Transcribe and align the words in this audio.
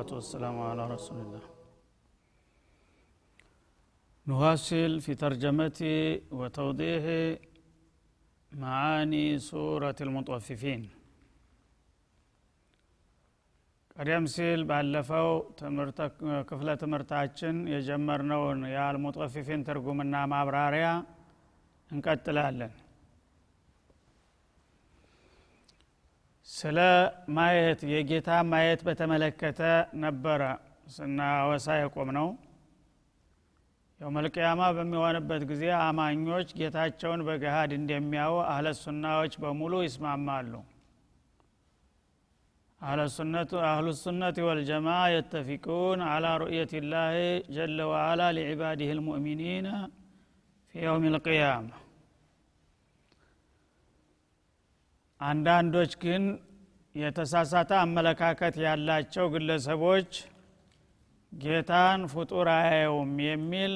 والصلاة 0.00 0.10
والسلام 0.18 0.56
على 0.70 0.82
رسول 0.94 1.18
الله 1.24 1.42
نواصل 4.26 4.92
في 5.04 5.12
ترجمة 5.24 5.80
وتوضيح 6.40 7.04
معاني 8.52 9.26
سورة 9.50 9.98
المطففين 10.06 10.82
ቀደም 13.96 14.24
ሲል 14.34 14.60
ባለፈው 14.70 15.28
ክፍለ 16.50 16.68
ትምህርታችን 16.82 17.56
የጀመርነውን 17.74 18.58
የአልሙጠፊፊን 18.74 19.66
ትርጉምና 19.68 20.14
ማብራሪያ 20.32 20.88
እንቀጥላለን 21.90 22.72
ስለ 26.51 26.77
ማየት 27.35 27.81
የጌታ 27.91 28.29
ማየት 28.49 28.81
በተመለከተ 28.87 29.59
ነበረ 30.01 30.41
ስናወሳ 30.95 31.75
የቆም 31.79 32.09
ነው 32.17 32.27
የውመልቅያማ 33.99 34.61
በሚሆንበት 34.75 35.41
ጊዜ 35.49 35.63
አማኞች 35.79 36.49
ጌታቸውን 36.59 37.21
በገሃድ 37.27 37.71
እንደሚያዩ 37.77 38.35
አህለ 38.47 38.67
ሱናዎች 38.79 39.33
በሙሉ 39.43 39.73
ይስማማሉ። 39.85 40.53
አህሉ 42.81 43.87
ሱነት 43.97 44.37
ወልጀማ 44.45 44.87
የተፊቁን 45.13 45.99
አላ 46.07 46.27
ሩእየት 46.41 46.71
ላህ 46.87 47.13
ጀለ 47.55 47.79
ወአላ 47.91 48.31
ሊዕባድህ 48.37 48.91
ልሙእሚኒን 48.97 49.67
ፊ 50.75 50.83
የውም 50.83 51.05
ልቅያማ 51.15 51.69
አንዳንዶች 55.21 55.91
ግን 56.03 56.23
የተሳሳተ 56.95 57.71
አመለካከት 57.81 58.55
ያላቸው 58.63 59.25
ግለሰቦች 59.33 60.11
ጌታን 61.31 62.01
ፍጡር 62.13 62.47
አያየውም 62.55 63.13
የሚል 63.25 63.73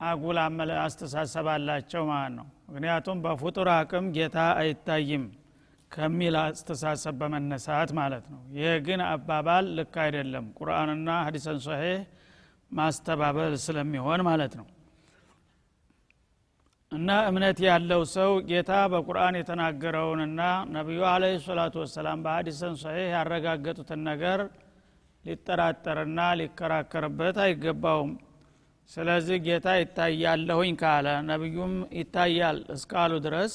አጉል 0.00 0.38
አስተሳሰብ 0.80 1.46
አላቸው 1.52 2.02
ማለት 2.10 2.34
ነው። 2.38 2.46
ምክንያቱም 2.68 3.18
በፍጡር 3.24 3.68
አቅም 3.74 4.06
ጌታ 4.16 4.38
አይታይም 4.60 5.24
ከሚል 5.92 6.36
አስተሳሰብ 6.40 7.14
በመነሳት 7.20 7.90
ማለት 7.98 8.24
ነው። 8.32 8.40
ይህ 8.56 8.74
ግን 8.86 9.00
አባባል 9.08 9.66
ልክ 9.78 9.94
አይደለም። 10.04 10.46
ቁርአንና 10.58 11.08
ሀዲሰን 11.26 11.58
ሶሄህ 11.66 11.98
ማስተባበል 12.70 13.54
ስለሚሆን 13.64 14.20
ማለት 14.28 14.52
ነው 14.60 14.66
እና 16.92 17.10
እምነት 17.28 17.58
ያለው 17.66 18.02
ሰው 18.14 18.30
ጌታ 18.48 18.72
በቁርአን 18.92 19.36
የተናገረውንና 19.38 20.40
ነቢዩ 20.74 21.00
አለ 21.10 21.24
ሰላቱ 21.44 21.74
ወሰላም 21.82 22.22
በሀዲሰን 22.24 22.74
ሶሒህ 22.82 23.06
ያረጋገጡትን 23.14 24.00
ነገር 24.08 24.40
ሊጠራጠርና 25.24 26.20
ሊከራከርበት 26.40 27.36
አይገባውም። 27.44 28.12
ስለዚህ 28.90 29.36
ጌታ 29.46 29.68
ይታያለሁኝ 29.80 30.72
ካለ 30.80 31.08
ነቢዩም 31.30 31.74
ይታያል 31.98 32.58
እስካሉ 32.76 33.12
ድረስ 33.26 33.52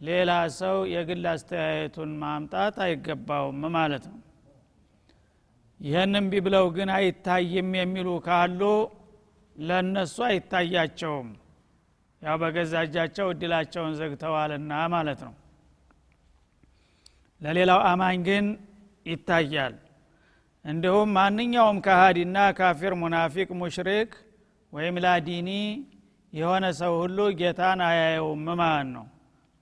ሌላ 0.00 0.30
ሰው 0.60 0.78
የግል 0.94 1.24
አስተያየቱን 1.32 2.12
ማምጣት 2.22 2.76
አይገባውም 2.86 3.62
ማለት 3.76 4.04
ነው። 4.12 4.18
ይህንም 5.80 6.26
ቢብለው 6.32 6.66
ግን 6.76 6.90
አይታይም 6.96 7.70
የሚሉ 7.80 8.08
ካሉ 8.26 8.62
ለእነሱ 9.56 10.16
አይታያቸውም 10.28 11.28
ያው 12.22 12.34
በገዛ 12.40 12.72
እጃቸው 12.86 13.26
እድላቸውን 13.32 13.92
ዘግተዋልና 14.00 14.72
ማለት 14.94 15.20
ነው። 15.26 15.34
ለሌላው 17.40 17.80
አማኝ 17.90 18.18
ግን 18.26 18.46
ይታያል። 19.06 19.74
እንዲሁም 20.64 21.08
ማንኛውም 21.16 21.78
ካሃዲና 21.86 22.38
ካፊር 22.58 22.94
ሙናፊቅ 23.02 23.48
ሙሽሪክ 23.60 24.10
ወይም 24.72 24.96
ላዲኒ 25.04 25.50
የሆነ 26.32 26.64
ሰው 26.80 26.92
ሁሉ 27.02 27.18
ጌታን 27.38 27.80
አያየውም 27.86 28.42
ማለት 28.60 28.90
ነው። 28.96 29.06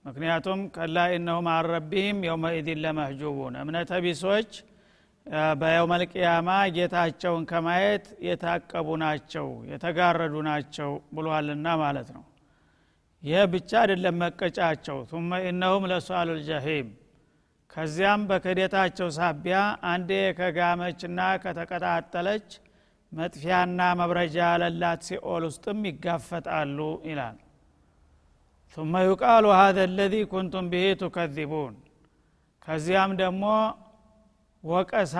ምክንያቱም 0.05 0.61
ከላ 0.75 0.97
ኢነሁም 1.15 1.47
አረቢህም 1.55 2.19
የውመኢድን 2.27 2.81
ለመህጁቡን 2.85 3.55
እምነተ 3.63 3.93
ቢሶች 4.05 4.51
በየውመልቅያማ 5.61 6.49
ጌታቸውን 6.77 7.43
ከማየት 7.51 8.05
የታቀቡ 8.27 8.89
ናቸው 9.03 9.49
የተጋረዱ 9.71 10.35
ናቸው 10.49 10.91
ብሏልና 11.17 11.69
ማለት 11.83 12.09
ነው 12.17 12.25
ይህ 13.24 13.44
ብቻ 13.54 13.72
አይደለም 13.82 14.16
መቀጫቸው 14.24 14.98
ቱመ 15.12 15.30
ኢነሁም 15.50 15.84
ለሷሉ 15.92 16.30
ልጀሂም 16.40 16.88
ከዚያም 17.74 18.22
በክደታቸው 18.30 19.08
ሳቢያ 19.18 19.60
አንዴ 19.92 20.12
ከጋመችና 20.40 21.20
ከተቀጣጠለች 21.44 22.50
መጥፊያና 23.12 23.80
መብረጃ 24.02 24.38
ለላት 24.62 25.02
ሲኦል 25.10 25.44
ውስጥም 25.50 25.82
ይጋፈጣሉ 25.92 26.80
ይላል 27.12 27.38
ثم 28.78 28.94
يقال 29.10 29.46
هذا 29.62 29.84
الذي 29.92 30.22
كنتم 30.34 30.64
به 30.74 30.86
تكذبون 31.04 31.74
ከዚያም 32.66 33.12
ደግሞ 33.22 33.44
ወቀሳ 34.64 35.16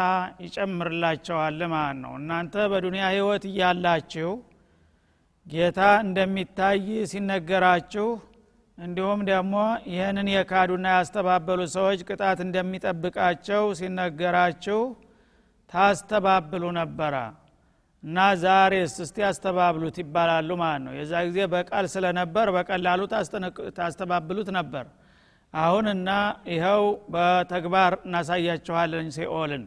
ይጨምርላቸዋል 0.46 1.60
ማለት 1.74 1.98
ነው 2.04 2.14
እናንተ 2.20 2.54
በዱንያ 2.72 3.04
ህይወት 3.16 3.44
እያላችሁ 3.50 4.30
ጌታ 5.49 5.81
እንደሚታይ 6.05 6.81
ሲነገራችሁ 7.11 8.09
እንዲሁም 8.79 9.21
ደግሞ 9.31 9.55
ይህንን 9.93 10.29
የካዱና 10.33 10.87
ያስተባበሉ 10.97 11.61
ሰዎች 11.77 12.01
ቅጣት 12.09 12.39
እንደሚጠብቃቸው 12.45 13.63
ሲነገራችሁ 13.79 14.81
ታስተባብሉ 15.73 16.65
ነበረ። 16.79 17.15
እና 18.03 18.19
ዛሬስ 18.43 18.95
እስቲ 19.05 19.17
ያስተባብሉት 19.25 19.97
ይባላሉ 20.03 20.51
ማለት 20.63 20.83
ነው። 20.87 20.93
የዛ 20.99 21.13
ጊዜ 21.29 21.39
በቃል 21.55 21.87
ስለነበር 21.95 22.47
በቀላሉ 22.57 23.01
ታስተባብሉት 23.79 24.51
ነበር። 24.59 24.87
አሁንና 25.55 26.09
ይኸው 26.53 26.85
በተግባር 27.15 27.93
እናሳያችኋለን 28.07 29.09
ሲኦልን 29.17 29.65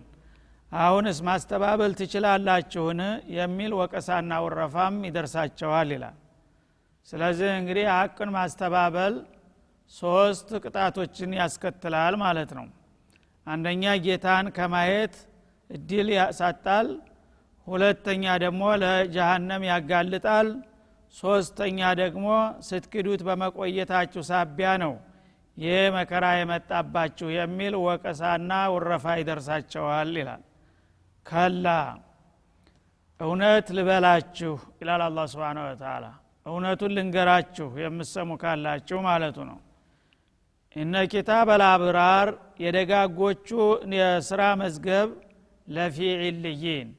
አሁንስ 0.72 1.18
ማስተባበል 1.28 1.92
ትችላላችሁን? 2.00 3.00
የሚል 3.38 3.72
ወቀሳና 3.80 4.32
ውረፋም 4.44 4.98
ይደርሳቸዋል 5.08 5.90
ይላል። 5.96 6.18
ስለዚህ 7.08 7.50
እንግዲህ 7.60 7.86
ሀቅን 7.94 8.30
ማስተባበል 8.36 9.14
ሶስት 9.94 10.50
ቅጣቶችን 10.64 11.32
ያስከትላል 11.40 12.16
ማለት 12.24 12.52
ነው። 12.58 12.68
አንደኛ 13.48 13.84
ጌታን 14.06 14.48
ከማየት 14.58 15.16
እድል 15.70 16.10
ያሳጣል። 16.18 16.88
ሁለተኛ 17.68 18.24
ደግሞ 18.44 18.64
ለጀሃነም 18.82 19.64
ያጋልጣል። 19.72 20.48
ሶስተኛ 21.16 21.80
ደግሞ 22.02 22.28
ስትክዱት 22.68 23.22
በመቆየታችሁ 23.28 24.22
ሳቢያ 24.30 24.70
ነው። 24.84 24.94
ይህ 25.58 25.82
መከራ 25.96 26.26
የመጣባችሁ 26.36 27.28
የሚል 27.38 27.74
ወቀሳና 27.86 28.52
ውረፋ 28.74 29.06
ይደርሳቸዋል 29.20 30.12
ይላል 30.22 30.42
ከላ 31.26 31.68
እውነት 33.20 33.68
ልበላችሁ 33.78 34.54
ይላል 34.82 35.02
አላ 35.06 35.26
ስብን 35.32 35.58
ወተላ 35.64 36.06
እውነቱን 36.46 36.94
ልንገራችሁ 36.98 37.68
የምሰሙ 37.82 38.30
ካላችሁ 38.44 39.00
ማለቱ 39.08 39.38
ነው። 39.50 39.60
እነ 40.76 40.94
ኪታብ 41.14 41.48
አልአብራር 41.56 42.28
የደጋጎቹ 42.64 43.50
የስራ 43.96 44.42
መዝገብ 44.62 45.10
ለፊ 45.68 45.98
ዒልይን 46.22 46.90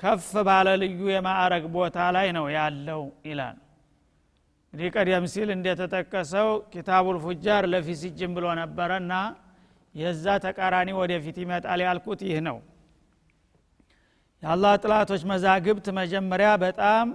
ከፍ 0.00 0.28
ባለ 0.48 0.68
ልዩ 0.82 1.00
የማዕረግ 1.12 1.64
ቦታ 1.76 1.98
ላይ 2.16 2.28
ነው 2.36 2.46
ያለው 2.56 3.02
ይላል። 3.28 3.56
እንግዲህ 4.72 4.90
ቀደም 4.96 5.24
ሲል 5.32 5.48
እንደተጠቀሰው 5.54 6.48
ኪታቡል 6.72 7.16
ፉጃር 7.24 7.64
ለፊ 7.72 7.88
ሲጅን 8.00 8.32
ብሎ 8.36 8.46
ነበረና 8.60 9.12
የዛ 9.94 10.24
ተቃራኒ 10.44 10.90
ወደፊት 11.00 11.36
ይመጣል 11.42 11.80
ያልኩት 11.86 12.20
ይህ 12.28 12.40
ነው 12.48 12.58
የአላህ 14.42 14.72
ጥላቶች 14.82 15.22
መዛግብት 15.30 15.86
መጀመሪያ 15.98 16.50
በጣም 16.64 17.06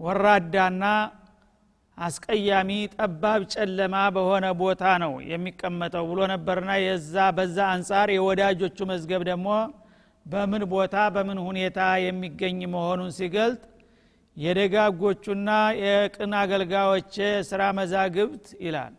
ወራዳና 0.00 0.84
አስቀያሚ 1.98 2.70
ጠባብ 2.94 3.42
ጨለማ 3.54 3.96
በሆነ 4.14 4.46
ቦታ 4.62 4.84
ነው 5.02 5.12
የሚቀመጠው 5.32 6.04
ብሎ 6.10 6.20
ነበርና 6.32 6.72
የዛ 6.84 7.26
በዛ 7.36 7.58
አንጻር 7.74 8.08
የወዳጆቹ 8.14 8.78
መዝገብ 8.92 9.22
ደግሞ 9.30 9.48
በምን 10.26 10.62
ቦታ 10.72 10.96
በምን 11.14 11.38
ሁኔታ 11.46 11.78
የሚገኝ 12.06 12.60
መሆኑን 12.74 13.12
ሲገልጥ 13.18 13.62
የደጋጎቹና 14.36 15.50
የቅን 15.82 16.32
አገልጋዮች 16.40 17.14
ስራ 17.50 17.62
መዛግብት 17.78 18.46
ይላል 18.66 18.94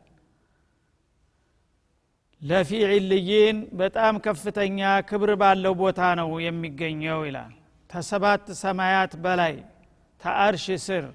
ለፊ 2.46 2.70
ዒልይን 2.92 3.58
በጣም 3.80 4.16
ከፍተኛ 4.26 4.80
ክብር 5.10 5.32
ባለው 5.42 5.74
ቦታ 5.80 6.02
ነው 6.20 6.30
የሚገኘው 6.46 7.20
ይላል። 7.28 7.54
ተሰባት 7.90 8.46
ሰማያት 8.62 9.14
በላይ 9.24 9.54
ተአርሽ 10.22 10.66
ስር 10.86 11.06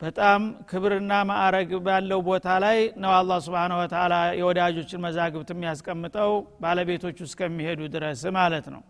በጣም 0.00 0.40
ክብርና 0.70 1.12
ማዕረግ 1.28 1.70
ባለው 1.86 2.20
ቦታ 2.28 2.56
ላይ 2.64 2.78
ነው 3.02 3.12
አላ 3.18 3.38
ስብን 3.44 3.72
ወተላ 3.78 4.14
የወዳጆችን 4.40 5.02
መዛግብት 5.06 5.50
የሚያስቀምጠው 5.54 6.32
ባለቤቶቹ 6.62 7.18
እስከሚሄዱ 7.28 7.80
ድረስ 7.94 8.22
ማለት 8.38 8.66
ነው። 8.74 8.82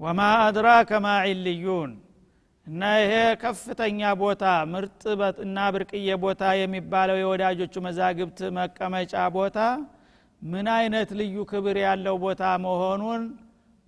ወማ 0.00 0.20
አድራከ 0.44 1.00
ማ 1.04 1.16
ዒልዩን 1.28 1.92
እና 2.66 2.82
ይሄ 3.00 3.12
ከፍተኛ 3.42 4.00
ቦታ 4.22 4.44
ምርጥ 4.72 5.02
እና 5.44 5.58
ብርቅዬ 5.74 6.08
ቦታ 6.24 6.42
የሚባለው 6.60 7.18
የወዳጆቹ 7.20 7.74
መዛግብት 7.84 8.38
መቀመጫ 8.56 9.14
ቦታ 9.36 9.58
ምን 10.46 10.66
አይነት 10.74 11.10
ልዩ 11.18 11.36
ክብር 11.50 11.76
ያለው 11.84 12.16
ቦታ 12.24 12.42
መሆኑን 12.64 13.22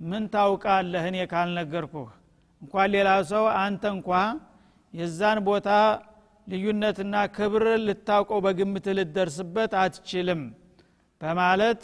ምን 0.00 0.25
ታውቃለህ? 0.34 1.05
እኔ 1.10 1.16
ካልነገርኩህ። 1.32 2.08
እንኳን 2.62 2.88
ሌላ 2.94 3.08
ሰው 3.31 3.44
አንተ 3.60 3.82
እንኳ 3.96 4.08
የዛን 4.94 5.38
ቦታ 5.49 5.69
ልዩነትና 6.46 7.14
ክብር 7.37 7.64
ልታውቀው 7.87 8.38
በግምት 8.44 8.87
ልደርስበት 8.99 9.72
አትችልም 9.81 10.40
በማለት 11.20 11.81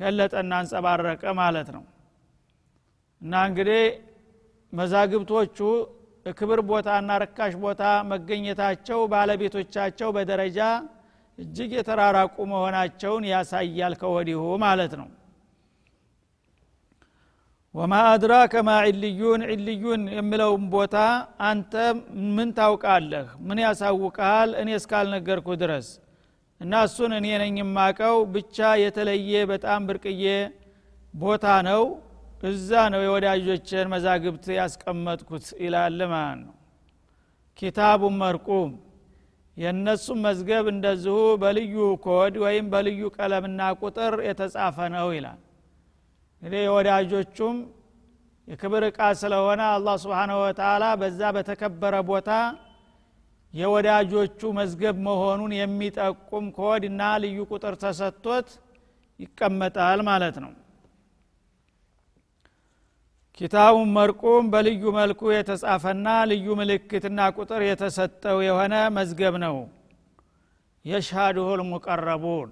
ገለጠና 0.00 0.52
አንጸባረቀ 0.60 1.22
ማለት 1.40 1.68
ነው። 1.76 1.84
እና 3.22 3.32
እንግዲህ 3.48 3.82
መዛግብቶቹ 4.72 5.58
ክብር 6.38 6.60
ቦታና 6.68 7.10
ረካሽ 7.22 7.52
ቦታ 7.64 7.82
መገኘታቸው 8.10 9.00
ባለቤቶቻቸው 9.12 10.08
በደረጃ 10.16 10.58
እጅግ 11.38 11.70
የተራራቁ 11.76 12.36
መሆናቸውን 12.50 13.24
ያሳያል 13.30 13.94
ከወዲሁ 14.00 14.42
ማለት 14.62 14.92
ነው። 15.00 15.08
ወማ 17.74 17.94
አድራከ 18.10 18.54
ማ 18.66 18.74
ዒልዩን? 18.86 19.40
ዒልዩን 19.52 20.02
የሚለውን 20.14 20.62
ቦታ 20.74 20.96
አንተ 21.48 21.72
ምን 22.36 22.50
ታውቃለህ? 22.58 23.26
ምን 23.46 23.58
ያሳውቀሃል 23.64 24.50
እኔ 24.60 24.68
እስካልነገርኩ 24.78 25.48
ድረስ። 25.62 25.88
እና 26.60 26.72
እሱን 26.86 27.12
እኔ 27.18 27.26
ነኝ 27.42 27.56
የማቀው 27.60 28.16
ብቻ 28.34 28.56
የተለየ 28.84 29.32
በጣም 29.52 29.80
ብርቅዬ 29.88 30.24
ቦታ 31.14 31.46
ነው። 31.68 31.82
እዛ 32.48 32.70
ነው 32.92 33.00
የወዳጆችን 33.04 33.90
መዛግብት 33.92 34.46
ያስቀመጥኩት 34.58 35.46
ይላል 35.64 36.00
ማለት 36.06 36.40
ነው። 36.42 36.54
ኪታቡን 37.58 38.14
መርቁም 38.22 38.70
የእነሱም 39.56 40.18
መዝገብ 40.24 40.66
እንደዚሁ 40.72 41.18
በልዩ 41.42 41.74
ኮድ 42.04 42.34
ወይም 42.42 42.66
በልዩ 42.72 43.02
ቀለምና 43.16 43.60
ቁጥር 43.80 44.14
የተጻፈ 44.26 44.76
ነው 44.94 45.08
ይላል። 45.16 45.38
እንግዲህ 46.42 46.62
የወዳጆቹም 46.64 47.56
የክብር 48.48 48.82
እቃ 48.88 49.00
ስለሆነ 49.20 49.62
አላህ 49.76 49.94
ስብሓንሁ 50.02 50.36
ወተላ 50.42 50.84
በዛ 51.00 51.20
በተከበረ 51.36 51.94
ቦታ 52.10 52.30
የወዳጆቹ 53.54 54.40
መዝገብ 54.58 54.96
መሆኑን 55.06 55.52
የሚጠቁም 55.58 56.46
ኮድና 56.58 57.02
ልዩ 57.22 57.38
ቁጥር 57.50 57.74
ተሰጥቶት 57.82 58.48
ይቀመጣል 59.20 60.00
ማለት 60.08 60.36
ነው 60.44 60.52
ኪታቡን 63.40 63.88
መርቁም 63.96 64.44
በልዩ 64.52 64.82
መልኩ 64.96 65.20
የተጻፈና 65.32 66.06
ልዩ 66.30 66.46
ምልክትና 66.60 67.18
ቁጥር 67.36 67.62
የተሰጠው 67.66 68.38
የሆነ 68.46 68.74
መዝገብ 68.96 69.34
ነው። 69.44 69.56
የሽሃድሁ 70.84 71.46
ልሙቀረቡን 71.60 72.48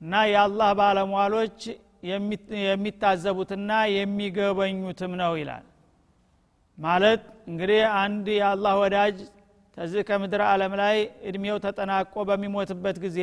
እና 0.00 0.22
የአላህ 0.30 0.70
ባለሟሎች 0.78 1.58
የሚታዘቡትና 2.62 3.70
የሚገበኙትም 3.96 5.12
ነው 5.22 5.32
ይላል። 5.40 5.64
ማለት 6.78 7.22
እንግዲህ 7.50 7.82
አንድ 7.98 8.26
የአላህ 8.36 8.74
ወዳጅ 8.82 9.16
ከዚህ 9.76 10.02
ከምድር 10.08 10.42
ዓለም 10.48 10.72
ላይ 10.80 10.96
እድሜው 11.28 11.56
ተጠናቆ 11.64 12.14
በሚሞትበት 12.28 12.96
ጊዜ 13.04 13.20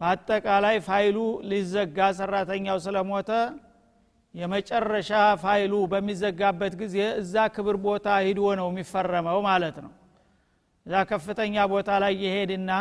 በአጠቃላይ 0.00 0.76
ፋይሉ 0.86 1.16
ሊዘጋ 1.50 1.98
ሰራተኛው 2.18 2.78
ስለሞተ 2.84 3.30
የመጨረሻ 4.34 5.10
ፋይሉ 5.42 5.74
በሚዘጋበት 5.92 6.72
ጊዜ 6.80 6.96
እዛ 7.20 7.44
ክብር 7.54 7.76
ቦታ 7.86 8.16
ሂዶ 8.26 8.40
ነው 8.60 8.66
የሚፈረመው 8.70 9.38
ማለት 9.48 9.76
ነው። 9.84 9.92
እዛ 10.86 10.94
ከፍተኛ 11.10 11.54
ቦታ 11.72 11.90
ላይ 12.04 12.14
የሄድና 12.24 12.72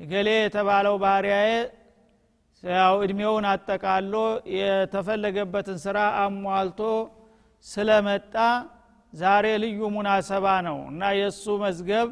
ገሌ 0.00 0.28
የተባለው 0.38 0.94
ባህርያዬ 1.02 1.50
ያው 2.62 2.94
እድሜውን 3.04 3.46
አጠቃሎ 3.50 4.14
የተፈለገበትን 4.56 5.78
ስራ 5.84 5.98
አሟልቶ 6.22 6.80
ስለመጣ 7.66 8.34
ዛሬ 9.12 9.46
ልዩ 9.62 9.80
ሙናሰባ 9.96 10.46
ነው 10.68 10.78
እና 10.90 11.10
የእሱ 11.18 11.44
መዝገብ 11.64 12.08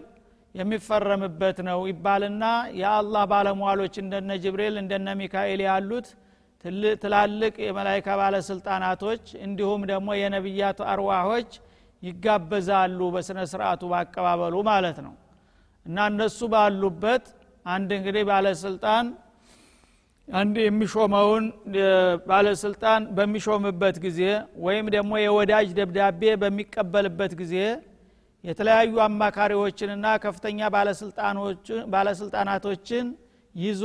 የሚፈረምበት 0.55 1.59
ነው 1.69 1.81
ይባልና 1.91 2.45
የአላህ 2.81 3.23
ባለሟሎች 3.33 3.95
እንደነ 4.03 4.31
ጅብሪል 4.45 4.75
እንደነ 4.83 5.09
ሚካኤል 5.21 5.61
ያሉት 5.69 6.09
ትላልቅ 7.03 7.55
የመላይካ 7.67 8.09
ባለስልጣናቶች 8.21 9.25
እንዲሁም 9.47 9.83
ደግሞ 9.91 10.09
የነቢያት 10.19 10.81
አርዋሆች 10.93 11.51
ይጋበዛሉ 12.03 13.01
በስነ 13.15 13.39
ስርአቱ 13.51 13.83
ባቀባበሉ 13.93 14.55
ማለት 14.69 14.99
ነው። 15.07 15.15
እና 15.87 16.07
እነሱ 16.13 16.39
ባሉበት 16.53 17.25
አንድ 17.67 17.91
እንግዲህ 17.99 18.23
ባለስልጣን 18.31 19.07
አንድ 20.29 20.57
የሚሾመውን 20.65 21.45
ባለስልጣን 22.31 23.03
በሚሾምበት 23.17 23.97
ጊዜ 24.05 24.21
ወይም 24.67 24.87
ደግሞ 24.97 25.13
የወዳጅ 25.23 25.69
ደብዳቤ 25.79 26.23
በሚቀበልበት 26.43 27.33
ጊዜ 27.41 27.55
የተለያዩ 28.45 28.93
አማካሪዎችንና 29.07 30.07
ከፍተኛ 30.23 30.61
ባለስልጣናቶችን 31.95 33.07
ይዞ 33.55 33.83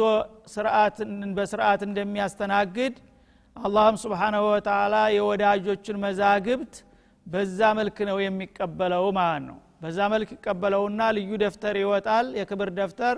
በስርዓት 1.38 1.82
እንደሚያስተናግድ 1.88 2.96
አላህም 3.56 3.96
ስብሓናሁ 4.04 4.44
ወተላ 4.50 4.96
የወዳጆችን 5.16 5.98
መዛግብት 6.04 6.74
በዛ 7.28 7.60
መልክ 7.80 7.98
ነው 8.10 8.18
የሚቀበለው 8.24 9.06
ማለት 9.18 9.44
ነው። 9.48 9.58
በዛ 9.84 10.00
መልክ 10.14 10.30
ይቀበለውና 10.36 11.02
ልዩ 11.18 11.32
ደፍተር 11.44 11.76
ይወጣል 11.82 12.28
የክብር 12.40 12.70
ደፍተር 12.78 13.18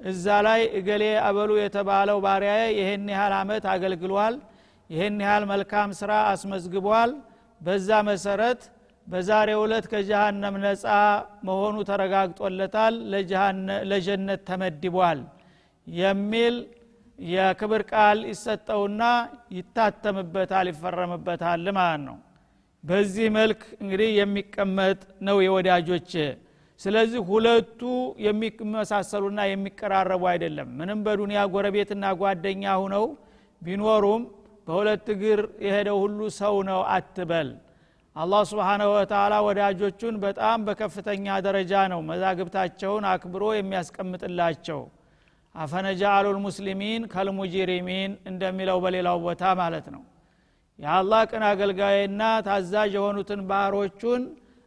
እዛ 0.00 0.26
ላይ 0.46 0.60
እገሌ 0.78 1.04
አበሉ 1.26 1.50
የተባለው 1.60 2.18
ባሪያዬ 2.24 2.64
ይህን 2.78 3.04
ያህል 3.14 3.34
አመት 3.38 3.64
አገልግሏል 3.74 4.34
ይህን 4.90 5.16
ያህል 5.24 5.44
መልካም 5.52 5.90
ስራ 6.00 6.12
አስመዝግቧል። 6.32 7.12
በዛ 7.60 7.88
መሰረት 8.08 8.60
በዛሬው 9.06 9.60
ዕለት 9.66 9.86
ከጀሃነም 9.92 10.56
ነፃ 10.64 10.84
መሆኑ 11.48 11.76
ተረጋግጦለታል 11.90 12.94
ለጀነት 13.90 14.40
ተመድቧል 14.48 15.20
የሚል 15.86 16.54
የክብር 17.18 17.82
ቃል 17.92 18.18
ይሰጠውና 18.30 19.02
ይታተምበታል 19.58 20.66
ይፈረምበታል 20.72 21.64
ማለት 21.78 22.02
ነው። 22.08 22.16
በዚህ 22.84 23.26
መልክ 23.36 23.60
እንግዲህ 23.82 24.10
የሚቀመጥ 24.18 24.98
ነው 25.26 25.36
የወዳጆች። 25.44 26.10
ስለዚህ 26.80 27.20
ሁለቱ 27.28 27.80
የሚመሳሰሉና 28.26 29.40
የሚቀራረቡ 29.48 30.22
አይደለም። 30.32 30.68
ምንም 30.78 30.98
በዱንያ 31.06 31.40
ጎረቤትና 31.54 32.04
ጓደኛ 32.20 32.74
ሁነው 32.82 33.06
ቢኖሩም 33.62 34.24
በሁለት 34.66 35.06
እግር 35.14 35.40
የሄደው 35.66 35.98
ሁሉ 36.04 36.20
ሰው 36.38 36.54
ነው 36.68 36.80
አትበል። 36.94 37.48
አላህ 38.16 38.42
ስብሓናሁ 38.50 38.90
ወተላ 38.94 39.34
ወዳጆቹን 39.46 40.14
በጣም 40.22 40.58
በከፍተኛ 40.66 41.26
ደረጃ 41.46 41.72
ነው 41.92 42.00
መዛግብታቸውን 42.10 43.04
አክብሮ 43.10 43.44
የሚያስቀምጥላቸው 43.56 44.80
አፈነጃአሉ 45.56 46.26
ልሙስሊሚን 46.36 47.02
ከልሙጅሪሚን 47.12 48.12
እንደሚለው 48.30 48.78
በሌላው 48.84 49.18
ቦታ 49.24 49.42
ማለት 49.60 49.86
ነው። 49.94 50.02
የአላህ 50.78 51.20
ቅን 51.30 51.44
አገልጋይና 51.50 52.22
ታዛዥ 52.46 52.90
የሆኑትን 52.96 53.40
ባህሮቹን 53.50 54.22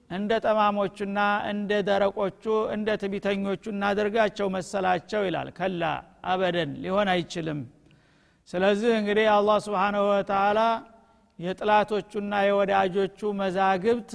እንደ 0.10 0.32
ጠማሞቹና 0.46 1.20
እንደ 1.50 1.72
ደረቆቹ 1.90 2.44
እንደ 2.76 2.90
ትቢተኞቹ 3.02 3.64
እናደርጋቸው 3.74 4.48
መሰላቸው 4.56 5.22
ይላል። 5.28 5.50
ከላ 5.58 5.84
አበደን 6.26 6.72
ሊሆን 6.84 7.10
አይችልም። 7.14 7.60
ስለዚህ 8.50 8.92
እንግዲህ 9.00 9.28
አላህ 9.36 9.58
ስብሓንሁ 9.66 10.04
ወተላ 10.12 10.60
የጥላቶቹና 11.40 12.34
የወዳጆቹ 12.46 13.20
መዛግብት 13.42 14.12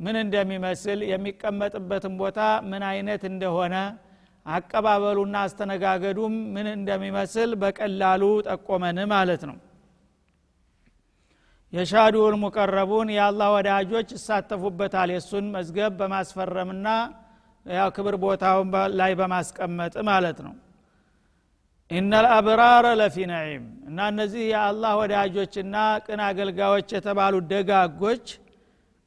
ምን 0.00 0.16
እንደሚመስል 0.24 1.00
የሚቀመጥበትን 1.10 2.14
ቦታ 2.20 2.38
ምን 2.70 2.82
አይነት 2.90 3.22
እንደሆነ 3.30 3.74
አቀባበሉና 4.46 5.36
አስተነጋገዱም 5.46 6.34
ምን 6.54 6.66
እንደሚመስል 6.72 7.50
በቀላሉ 7.62 8.22
ጠቆመን 8.48 8.98
ማለት 9.12 9.42
ነው። 9.50 9.56
የሻዱል 11.72 12.34
ሙቀረቡን 12.42 13.08
የአላህ 13.14 13.48
ወዳጆች 13.54 14.08
ይሳተፉበታል። 14.16 15.10
የእሱን 15.12 15.46
መዝገብ 15.54 15.92
በማስፈረምና 16.00 16.88
ያው 17.66 17.88
ክብር 17.96 18.14
ቦታውን 18.22 18.68
ላይ 18.96 19.12
በማስቀመጥ 19.20 19.94
ማለት 20.08 20.38
ነው። 20.46 20.54
ኢነል 21.90 22.26
አብራረ 22.34 22.86
ለፊ 23.00 23.16
ነዒም 23.30 23.64
እና 23.88 23.98
እነዚህ 24.12 24.42
የአላህ 24.50 24.92
ወዳጆችና 25.00 25.74
ቅን 26.04 26.20
አገልጋዮች 26.26 26.88
የተባሉ 26.96 27.34
ደጋጎች 27.50 28.26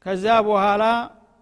ከዚያ 0.05 0.35
በኋላ 0.47 0.83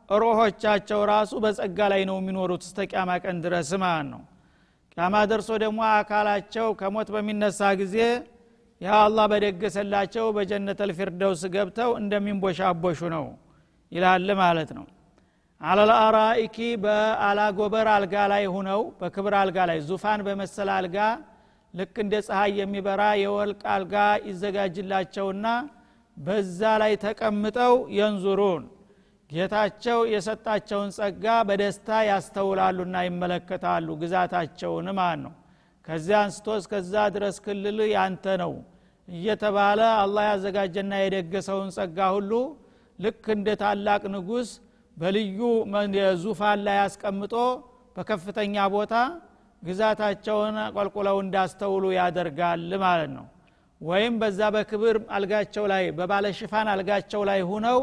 ሮሆቻቸው 0.10 1.00
ራሱ 1.10 1.32
በጸጋ 1.44 1.80
ላይ 1.94 2.02
ነው 2.10 2.18
የሚኖሩት። 2.20 2.64
እስተ 2.68 2.80
ቅያማ 2.90 3.12
ቀን 3.24 3.38
ድረስ 3.46 3.70
ማለት 3.84 4.08
ነው። 4.14 4.22
ቅያማ 4.94 5.16
ደርሶ 5.32 5.50
ደግሞ 5.64 5.80
አካላቸው 5.92 6.68
ከሞት 6.80 7.10
በሚነሳ 7.14 7.62
ጊዜ 7.82 7.98
ያ 8.82 8.92
አላህ 9.04 9.26
በደገሰላቸው 9.32 10.26
በጀነት 10.38 10.80
ልፊርደውስ 10.90 11.44
ገብተው 11.54 11.92
እንደሚንቦሻቦሹ 12.00 13.02
ነው 13.16 13.26
ይላል 13.92 14.30
ማለት 14.42 14.72
ነው። 14.78 14.86
አለልአራኢኪ 15.62 16.58
በአላጎበር 16.84 17.88
አልጋ 17.94 18.16
ላይ 18.32 18.44
ሁነው 18.56 18.82
በክብር 19.00 19.34
አልጋ 19.42 19.58
ላይ 19.70 19.78
ዙፋን 19.90 20.22
በመሰለ 20.28 20.70
አልጋ 20.78 20.98
ልክ 21.74 21.96
እንደ 22.04 22.16
ፀሐይ 22.26 22.52
የሚበራ 22.60 23.04
የወልቅ 23.22 23.62
አልጋ 23.76 23.96
ይዘጋጅላቸውና 24.28 25.46
በዛ 26.18 26.62
ላይ 26.82 26.94
ተቀምጠው 27.04 27.76
የንዙሩን 27.98 28.64
ጌታቸው 29.34 30.00
የሰጣቸውን 30.14 30.90
ጸጋ 30.98 31.26
በደስታ 31.48 31.90
ያስተውላሉና 32.10 32.96
ይመለከታሉ። 33.08 33.88
ግዛታቸውን 34.02 34.88
ማለት 34.98 35.20
ነው? 35.26 35.34
ከዚያ 35.88 36.18
አንስቶ 36.24 36.48
እስከዛ 36.60 36.94
ድረስ 37.16 37.38
ክልል 37.46 37.80
ያንተ 37.94 38.26
ነው 38.44 38.54
እየተባለ 39.08 39.80
አላህ 40.02 40.24
ያዘጋጀና 40.30 40.94
የደገሰውን 41.02 41.70
ጸጋ 41.78 41.98
ሁሉ 42.16 42.32
ልክ 43.00 43.26
እንደ 43.36 43.50
ታላቅ 43.62 44.04
ንጉስ 44.14 44.50
በልዩ 44.98 45.40
ዙፋን 46.24 46.60
ላይ 46.68 46.78
አስቀምጦ 46.84 47.34
በከፍተኛ 47.96 48.56
ቦታ 48.76 48.94
ግዛታቸውን 49.64 50.56
ቆልቁለው 50.76 51.18
እንዳስተውሉ 51.24 51.84
ያደርጋል 51.98 52.64
ማለት 52.84 53.12
ነው። 53.18 53.26
ወይም 53.82 54.14
በዛ 54.22 54.40
በክብር 54.56 54.98
አልጋቸው 55.16 55.66
ላይ 55.72 55.84
በባለሽፋን 55.98 56.68
አልጋቸው 56.74 57.22
ላይ 57.30 57.40
ሁነው 57.50 57.80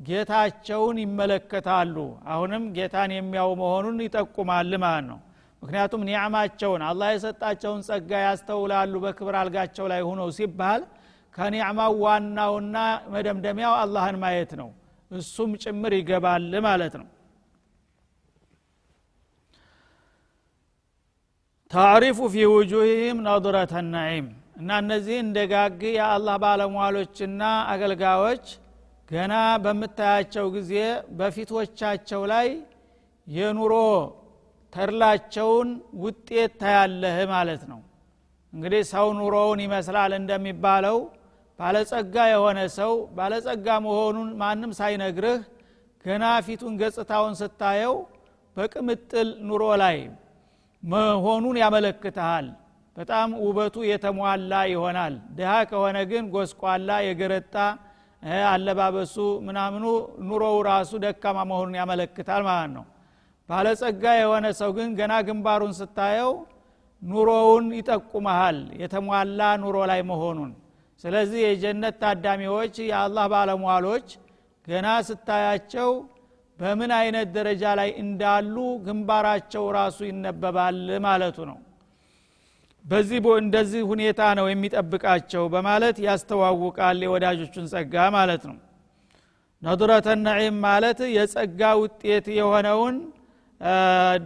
ጌታቸውን 0.00 0.96
ይመለከታሉ። 1.02 1.96
አሁንም 2.26 2.64
ጌታን 2.76 3.12
የሚያው 3.16 3.50
መሆኑን 3.60 3.98
ይጠቁማል 4.06 4.72
ማለት 4.84 5.06
ነው። 5.10 5.18
ምክንያቱም 5.62 6.02
ኒዕማቸውን 6.08 6.82
አላህ 6.88 7.08
የሰጣቸውን 7.12 7.80
ጸጋ 7.88 8.10
ያስተውላሉ 8.24 8.94
በክብር 9.04 9.36
አልጋቸው 9.40 9.86
ላይ 9.92 10.00
ሁነው 10.08 10.28
ሲባል 10.38 10.82
ከኒዕማው 11.34 11.94
ዋናውና 12.04 12.76
መደምደሚያው 13.12 13.74
አላህን 13.78 14.18
ማየት 14.22 14.52
ነው። 14.60 14.68
እሱም 15.10 15.50
ጭምር 15.62 15.92
ይገባል 15.98 16.52
ማለት 16.66 16.94
ነው። 17.00 17.06
ታሪፉ 21.72 22.18
ፊ 22.32 22.44
ውጁህም 22.50 23.18
ነድረተ 23.26 23.74
ናዒም 23.86 24.26
እና 24.58 24.70
እነዚህ 24.82 25.16
እንደጋግ 25.22 25.80
የአላህ 25.94 26.36
ባለሟሎችና 26.42 27.42
አገልጋዮች 27.72 28.44
ገና 29.08 29.34
በምታያቸው 29.64 30.46
ጊዜ 30.54 30.72
በፊቶቻቸው 31.18 32.22
ላይ 32.32 32.46
የኑሮ 33.26 33.74
ተድላቸውን 34.72 35.68
ውጤት 36.02 36.52
ታያለህ 36.60 37.18
ማለት 37.32 37.62
ነው። 37.70 37.80
እንግዲህ 38.52 38.82
ሰው 38.92 39.06
ኑሮውን 39.18 39.60
ይመስላል 39.64 40.12
እንደሚባለው 40.18 40.98
ባለጸጋ 41.58 42.16
የሆነ 42.32 42.58
ሰው 42.78 42.92
ባለጸጋ 43.16 43.66
መሆኑን 43.84 44.28
ማንም 44.40 44.72
ሳይነግርህ 44.78 45.40
ገና 46.04 46.24
ፊቱን 46.46 46.74
ገጽታውን 46.80 47.34
ስታየው 47.40 47.94
በቅምጥል 48.56 49.28
ኑሮ 49.48 49.64
ላይ 49.82 49.96
መሆኑን 50.82 51.56
ያመለክትሃል። 51.62 52.46
በጣም 52.96 53.28
ውበቱ 53.44 53.76
የተሟላ 53.88 54.52
ይሆናል። 54.72 55.14
ድሃ 55.36 55.52
ከሆነ 55.70 55.96
ግን 56.10 56.24
ጎስቋላ 56.34 56.90
የገረጣ 57.06 57.54
አለባበሱ 58.48 59.14
ምናምኑ 59.46 59.84
ኑሮው 60.28 60.56
ራሱ 60.68 60.92
ደካማ 61.04 61.38
መሆኑን 61.50 61.74
ያመለክታል 61.80 62.42
ማለት 62.48 62.70
ነው። 62.76 62.84
ባለጸጋ 63.48 64.04
የሆነ 64.18 64.46
ሰው 64.60 64.70
ግን 64.76 64.90
ገና 64.98 65.14
ግንባሩን 65.26 65.72
ስታየው 65.80 66.32
ኑሮውን 67.02 67.66
ይጠቁመሃል 67.78 68.58
የተሟላ 68.82 69.40
ኑሮ 69.62 69.76
ላይ 69.90 70.00
መሆኑን። 70.10 70.52
ስለዚህ 71.04 71.40
የጀነት 71.44 71.96
ታዳሚዎች 72.02 72.74
የአላህ 72.84 73.26
ባለሟሎች 73.32 74.06
ገና 74.66 74.88
ስታያቸው 75.08 75.90
በምን 76.58 76.90
አይነት 76.98 77.28
ደረጃ 77.36 77.64
ላይ 77.78 77.90
እንዳሉ 78.02 78.56
ግንባራቸው 78.86 79.64
ራሱ 79.76 79.98
ይነበባል 80.10 80.76
ማለቱ 81.06 81.38
ነው 81.50 81.58
በዚህ 82.84 83.20
እንደዚህ 83.40 83.82
ሁኔታ 83.90 84.20
ነው 84.38 84.46
የሚጠብቃቸው 84.48 85.44
በማለት 85.52 85.96
ያስተዋውቃል 86.06 86.98
የወዳጆቹን 87.04 87.66
ጸጋ 87.72 87.94
ማለት 88.16 88.42
ነው። 88.50 88.56
ነዱረተ 89.62 90.08
ነዒም 90.24 90.56
ማለት 90.64 90.98
የጸጋ 91.14 91.60
ውጤት 91.82 92.26
የሆነውን 92.38 92.96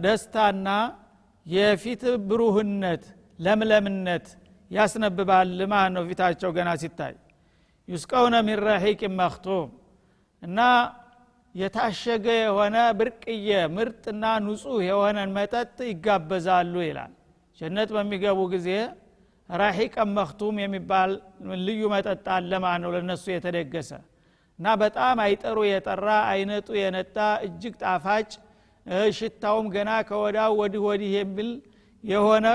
ደስታና 0.03 0.67
የፊት 1.45 2.01
ብሩህነት 2.29 3.03
ለምለምነት 3.39 4.25
ያስነብባል 4.71 5.51
ማለት 5.65 5.93
ነው 5.95 6.03
ፊታቸው 6.09 6.49
ገና 6.57 6.69
ሲታይ። 6.81 7.13
ዩስቀውነ 7.87 8.35
ሚን 8.47 8.59
ረሒቅ 8.65 9.01
መክቱም 9.19 9.69
እና 10.43 10.59
የታሸገ 11.55 12.25
የሆነ 12.39 12.75
ብርቅየ 12.99 13.49
ምርጥና 13.75 14.25
ንጹህ 14.43 14.81
የሆነን 14.89 15.31
መጠጥ 15.37 15.77
ይጋበዛሉ 15.89 16.75
ይላል 16.85 17.13
ጀነት 17.61 17.89
በሚገቡ 17.95 18.39
ጊዜ 18.53 18.69
ራሒቀን 19.49 20.09
መክቱም 20.17 20.55
የሚባል 20.63 21.11
ልዩ 21.67 21.81
መጠጥ 21.93 22.25
አለ 22.35 22.51
ማለት 22.65 22.81
ነው 22.83 22.91
ለነሱ 22.95 23.25
የተደገሰ 23.33 23.91
እና 24.59 24.67
በጣም 24.81 25.17
አይጠሩ 25.25 25.57
የጠራ 25.67 26.07
አይነቱ 26.31 26.69
የነጣ 26.79 27.17
እጅግ 27.45 27.73
ጣፋጭ 27.83 28.29
ሽታውም 29.17 29.67
ገና 29.75 29.89
ከወዳው 30.09 30.53
ወዲህ 30.59 30.81
ወዲህ 30.87 31.11
የሚል 31.17 31.49
የሆነ 32.03 32.47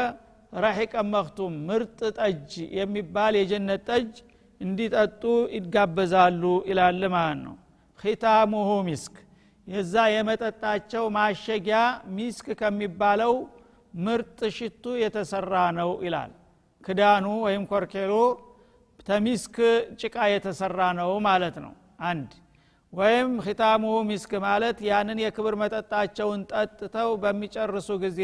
رحيق 0.57 1.07
مختوم 1.14 1.54
ምርጥ 1.68 2.00
ጠጅ 2.18 2.50
የሚባል 2.78 3.34
የጀነት 3.40 3.82
ጠጅ 3.90 4.12
እንዲጠጡ 4.61 5.23
ይጋበዛሉ 5.56 6.42
ይላል 6.70 7.02
ማለት 7.14 7.40
ነው 7.44 7.56
ختامه 8.00 8.71
مسك 8.88 9.14
የዛ 9.66 9.94
የመጠጣቸው 10.14 11.04
ማሸጊያ 11.16 11.78
ሚስክ 12.16 12.46
ከሚባለው 12.61 13.34
ምርጥ 13.95 14.41
ሽቱ 14.57 14.85
የተሰራ 15.01 15.55
ነው 15.79 15.91
ይላል። 16.07 16.33
ክዳኑ 16.85 17.27
ወይም 17.45 17.63
ኮርኬሎ 17.71 18.13
ተሚስክ 19.07 19.57
ጭቃ 20.01 20.17
የተሰራ 20.33 20.81
ነው 20.99 21.11
ማለት 21.27 21.57
ነው። 21.65 21.73
አንድ 22.09 22.31
ወይም 22.93 23.31
ختامه 23.45 23.85
مسك 24.09 24.33
ማለት 24.45 24.79
ያንን 24.89 25.19
የክብር 25.23 25.55
መጠጣቸውን 25.63 26.41
ጠጥተው 26.53 27.11
በሚጨርሱ 27.23 27.89
ጊዜ 28.05 28.21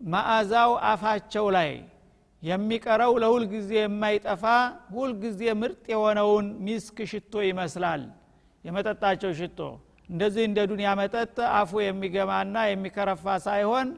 ማዕዛው 0.00 0.70
አፋቸው 0.90 1.46
ላይ 1.56 1.70
የሚቀረው 2.42 3.12
ለሁል 3.22 3.44
ጊዜ 3.52 3.70
የማይጠፋ 3.80 4.44
ሁል 4.94 5.12
ጊዜ 5.22 5.42
ምርጥ 5.60 5.84
የሆነውን 5.92 6.46
ሚስክ 6.66 6.98
ሽቶ 7.10 7.34
ይመስላል። 7.46 8.02
የመጠጣቸው 8.64 9.30
ሽቶ 9.38 9.60
እንደዚህ 10.08 10.42
እንደ 10.48 10.60
ዱንያ 10.70 10.88
መጠጥ 11.00 11.36
አፉ 11.58 11.72
የሚገማና 11.84 12.56
የሚከረፋ 12.68 13.24
ሳይሆን 13.46 13.88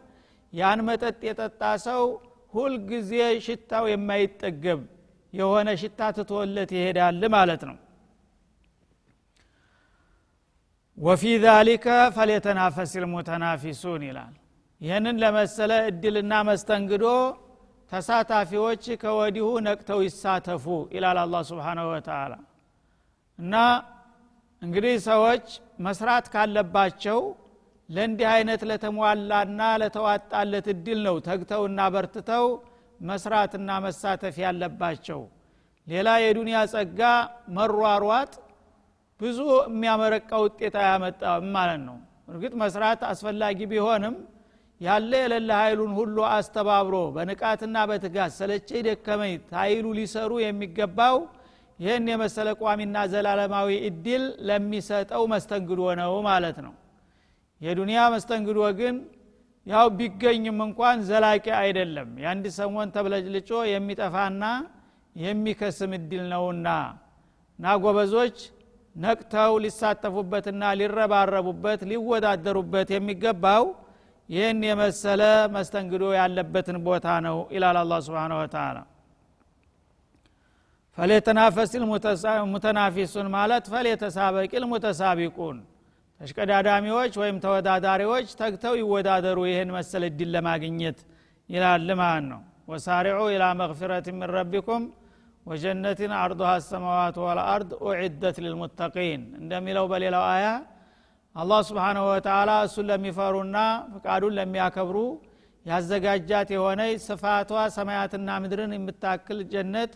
ያን 0.52 0.80
መጠጥ 0.86 1.18
የጠጣ 1.28 1.62
ሰው 1.86 2.02
ሁልጊዜ 2.54 3.12
ሽታው 3.46 3.84
የማይጠገብ 3.92 4.80
የሆነ 5.32 5.68
ሽታ 5.80 6.00
ትቶለት 6.16 6.70
ይሄዳል 6.76 7.22
ማለት 7.34 7.62
ነው። 7.68 7.76
ወፊ 10.98 11.22
ዛሊከ 11.42 11.86
ፈልየተናፈስ 12.16 12.92
ልሙተናፊሱን 13.02 14.02
ይላል። 14.08 14.34
ይህንን 14.80 15.16
ለመሰለ 15.22 15.72
እድልና 15.90 16.32
መስተንግዶ 16.48 17.04
ተሳታፊዎች 17.92 18.84
ከወዲሁ 19.02 19.48
ነቅተው 19.66 20.00
ይሳተፉ 20.06 20.64
ይላል 20.94 21.18
አላ 21.22 21.42
ስብሓናሁ 21.50 21.86
ወተላ 21.92 22.32
እና 23.38 23.54
እንግዲህ 24.62 24.94
ሰዎች 25.06 25.46
መስራት 25.86 26.26
ካለባቸው 26.34 27.18
ለእንዲህ 27.88 28.28
አይነት 28.32 28.62
ለተሟላና 28.70 29.60
ለተዋጣለት 29.82 30.66
እድል 30.72 31.00
ነው 31.06 31.16
ተግተውና 31.26 31.80
በርትተው 31.94 32.46
መስራትና 33.00 33.70
መሳተፍ 33.84 34.36
ያለባቸው። 34.44 35.20
ሌላ 35.86 36.08
የዱንያ 36.22 36.58
ጸጋ 36.72 37.00
መሯሯጥ 37.56 38.32
ብዙ 39.20 39.38
የሚያመረቃ 39.66 40.30
ውጤት 40.44 40.74
አያመጣም 40.82 41.44
ማለት 41.56 41.82
ነው። 41.88 41.98
እርግጥ 42.30 42.52
መስራት 42.62 43.02
አስፈላጊ 43.10 43.58
ቢሆንም 43.72 44.16
ያለ 44.80 45.10
የሌለ 45.20 45.50
ኃይሉን 45.60 45.92
ሁሉ 45.98 46.16
አስተባብሮ 46.30 46.96
በንቃትና 47.14 47.76
በትጋት 47.90 48.32
ሰለቼ 48.38 48.70
ደከመኝ 48.86 49.34
ኃይሉ 49.56 49.86
ሊሰሩ 49.98 50.32
የሚገባው 50.44 51.16
ይህን 51.78 52.04
የመሰለ 52.12 52.48
ቋሚና 52.60 52.96
ዘላለማዊ 53.12 53.70
እድል 53.88 54.24
ለሚሰጠው 54.48 55.22
መስተንግዶ 55.32 55.80
ነው 56.00 56.12
ማለት 56.28 56.58
ነው 56.66 56.74
የዱንያ 57.60 58.00
መስተንግዶ 58.14 58.58
ግን 58.80 58.96
ያው 59.66 59.86
ቢገኝም 59.98 60.58
እንኳን 60.66 60.96
ዘላቂ 61.08 61.46
አይደለም። 61.60 62.10
የአንድ 62.22 62.44
ሰሞን 62.58 62.88
ተብለጭልጮ 62.96 63.50
የሚጠፋና 63.70 64.44
የሚከስም 65.16 65.92
እድል 65.98 66.25
ነውና 66.32 66.68
እና 67.58 67.75
ጎበዞች 67.82 68.36
ነቅተው 68.96 69.52
ሊሳተፉበትና 69.64 70.62
ሊረባረቡበት 70.80 71.80
ሊወዳደሩበት 71.90 72.88
የሚገባው 72.94 73.64
ይህን 74.28 74.60
የመሰለ 74.68 75.22
መስተንግዶ 75.54 76.04
ያለበትን 76.18 76.78
ቦታ 76.86 77.08
ነው 77.26 77.38
ይላል 77.54 77.76
አላ 77.82 77.98
ስብን 78.06 78.32
ወተላ 78.38 78.78
ፈሌተናፈሲል 80.98 81.82
ሙተናፊሱን 82.52 83.26
ማለት 83.34 83.64
ፈሌተሳበቂል 83.72 84.64
ሙተሳቢቁን 84.70 85.56
ተሽቀዳዳሚዎች 86.20 87.14
ወይም 87.20 87.37
ተወዳዳሪዎች 87.44 88.28
ተግተው 88.40 88.75
ይወዳደሩ 88.80 89.38
ይህን 89.49 89.70
መሰል 89.76 90.04
እድል 90.08 90.30
ለማግኘት 90.35 90.99
ይላል 91.49 91.88
ማለት 92.00 92.25
ነው። 92.30 92.40
ወሳሪዑ 92.68 93.18
ኢላ 93.32 93.44
መግፊረት 93.61 94.06
ምን 94.14 94.30
ረቢኩም 94.37 94.85
ወጀነትን 95.46 96.12
አርضሃ 96.20 96.52
አሰማዋት 96.58 97.16
ወልአርድ 97.25 97.70
ኡዒደት 97.85 98.37
ልልሙተቂን 98.44 99.23
እንደሚለው 99.40 99.85
በሌላው 99.92 100.25
አያ 100.30 100.46
አላህ 101.35 101.61
ስብሓንሁ 101.68 102.02
ወተላ 102.11 102.50
እሱን 102.66 102.87
ለሚፈሩና 102.90 103.56
ፍቃዱን 103.94 104.35
ለሚያከብሩ 104.38 104.99
ያዘጋጃት 105.66 106.49
የሆነ 106.54 106.80
ስፋቷ 107.06 107.52
ሰማያትና 107.76 108.28
ምድርን 108.42 108.73
የምታክል 108.76 109.38
ጀነት 109.52 109.92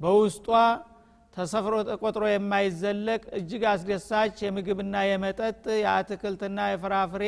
በውስጧ 0.00 0.48
ተሰፍሮ 1.38 1.74
ተቆጥሮ 1.88 2.24
የማይዘለቅ 2.30 3.22
እጅግ 3.38 3.62
አስደሳች 3.72 4.36
የምግብና 4.44 4.94
የመጠጥ 5.08 5.64
የአትክልትና 5.80 6.58
የፍራፍሬ 6.70 7.24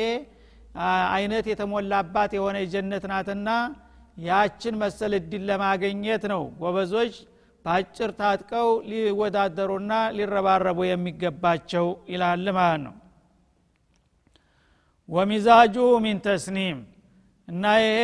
አይነት 1.15 1.45
የተሞላባት 1.51 2.31
የሆነ 2.37 2.57
ጀነት 2.73 3.05
ናትና 3.11 3.49
ያችን 4.21 4.75
መሰል 4.81 5.13
እድል 5.17 5.43
ለማገኘት 5.49 6.23
ነው 6.31 6.43
ጎበዞች 6.61 7.13
በአጭር 7.65 8.11
ታጥቀው 8.19 8.69
ሊወዳደሩና 8.89 9.93
ሊረባረቡ 10.17 10.79
የሚገባቸው 10.87 11.87
ይላል 12.13 12.45
ማለት 12.57 12.81
ነው። 12.85 12.95
ወሚዛጁ 15.09 15.75
ሚን 16.03 16.19
ተስኒም 16.25 16.77
እና 17.47 17.73
ይሄ 17.83 17.99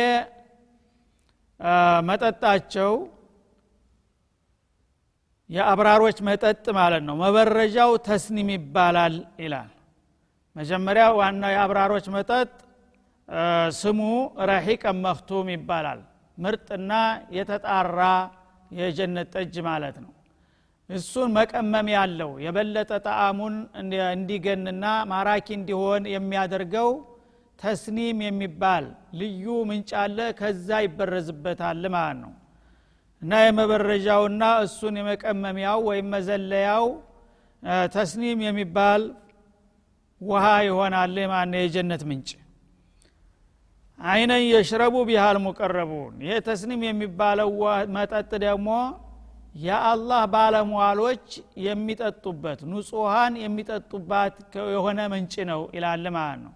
መጠጣቸው 2.08 2.92
የአብራሮች 5.50 6.18
መጠጥ 6.28 6.64
ማለት 6.78 7.02
ነው። 7.08 7.14
መበረጃው 7.22 7.90
ተስኒም 8.06 8.48
ይባላል 8.54 9.14
ይላል። 9.42 9.70
መጀመሪያ 10.56 11.04
ዋናው 11.18 11.52
የአብራሮች 11.54 12.06
መጠጥ 12.16 12.48
ስሙ 13.78 14.00
ረሒቀ 14.48 14.84
መክቱም 15.04 15.48
ይባላል። 15.54 16.00
ምርጥና 16.38 16.92
የተጣራ 17.36 18.00
የጀነት 18.70 19.28
ጠጅ 19.34 19.54
ማለት 19.68 19.96
ነው። 20.04 20.12
እሱን 20.90 21.30
መቀመም 21.36 21.88
ያለው 21.94 22.30
የበለጠ 22.44 22.90
ጣዕሙን 23.06 23.54
እንዲገንና 24.12 24.84
ማራኪ 25.10 25.46
እንዲሆን 25.58 26.02
የሚያደርገው 26.14 26.90
ተስኒም 27.58 28.18
የሚባል 28.26 28.84
ልዩ 29.20 29.44
ምንጭ 29.70 29.90
አለ። 30.02 30.18
ከዛ 30.40 30.68
ይበረዝበታል 30.84 31.82
ማለት 31.94 32.18
ነው 32.22 32.32
እና 33.22 33.32
የመበረጃውና 33.42 34.44
እሱን 34.64 34.96
የመቀመሚያው 35.00 35.78
ወይም 35.88 36.06
መዘለያው 36.12 36.84
ተስኒም 37.94 38.40
የሚባል 38.46 39.02
ውሃ 40.20 40.44
ይሆናል። 40.66 41.16
ማነ 41.32 41.52
የጀነት 41.62 42.02
ምንጭ። 42.08 42.30
አይነን 43.98 44.42
የሽረቡ 44.46 44.96
ቢሃል 45.08 45.36
ሙቀረቡን። 45.44 46.14
ይሄ 46.24 46.34
ተስኒም 46.48 46.82
የሚባለው 46.86 47.50
መጠጥ 47.96 48.30
ደግሞ 48.44 48.68
የአላህ 49.62 50.22
ባለሟሎች 50.32 51.26
የሚጠጡበት 51.64 52.60
ንጹሀን 52.70 53.34
የሚጠጡባት 53.42 54.36
የሆነ 54.74 55.00
ምንጭ 55.12 55.34
ነው 55.50 55.62
ይላል 55.76 56.04
ማለት 56.16 56.40
ነው። 56.44 56.54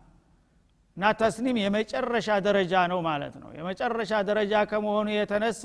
እና 0.96 1.10
ተስኒም 1.20 1.56
የመጨረሻ 1.62 2.28
ደረጃ 2.46 2.74
ነው 2.92 3.00
ማለት 3.08 3.34
ነው። 3.42 3.50
የመጨረሻ 3.58 4.12
ደረጃ 4.30 4.54
ከመሆኑ 4.70 5.08
የተነሳ 5.14 5.64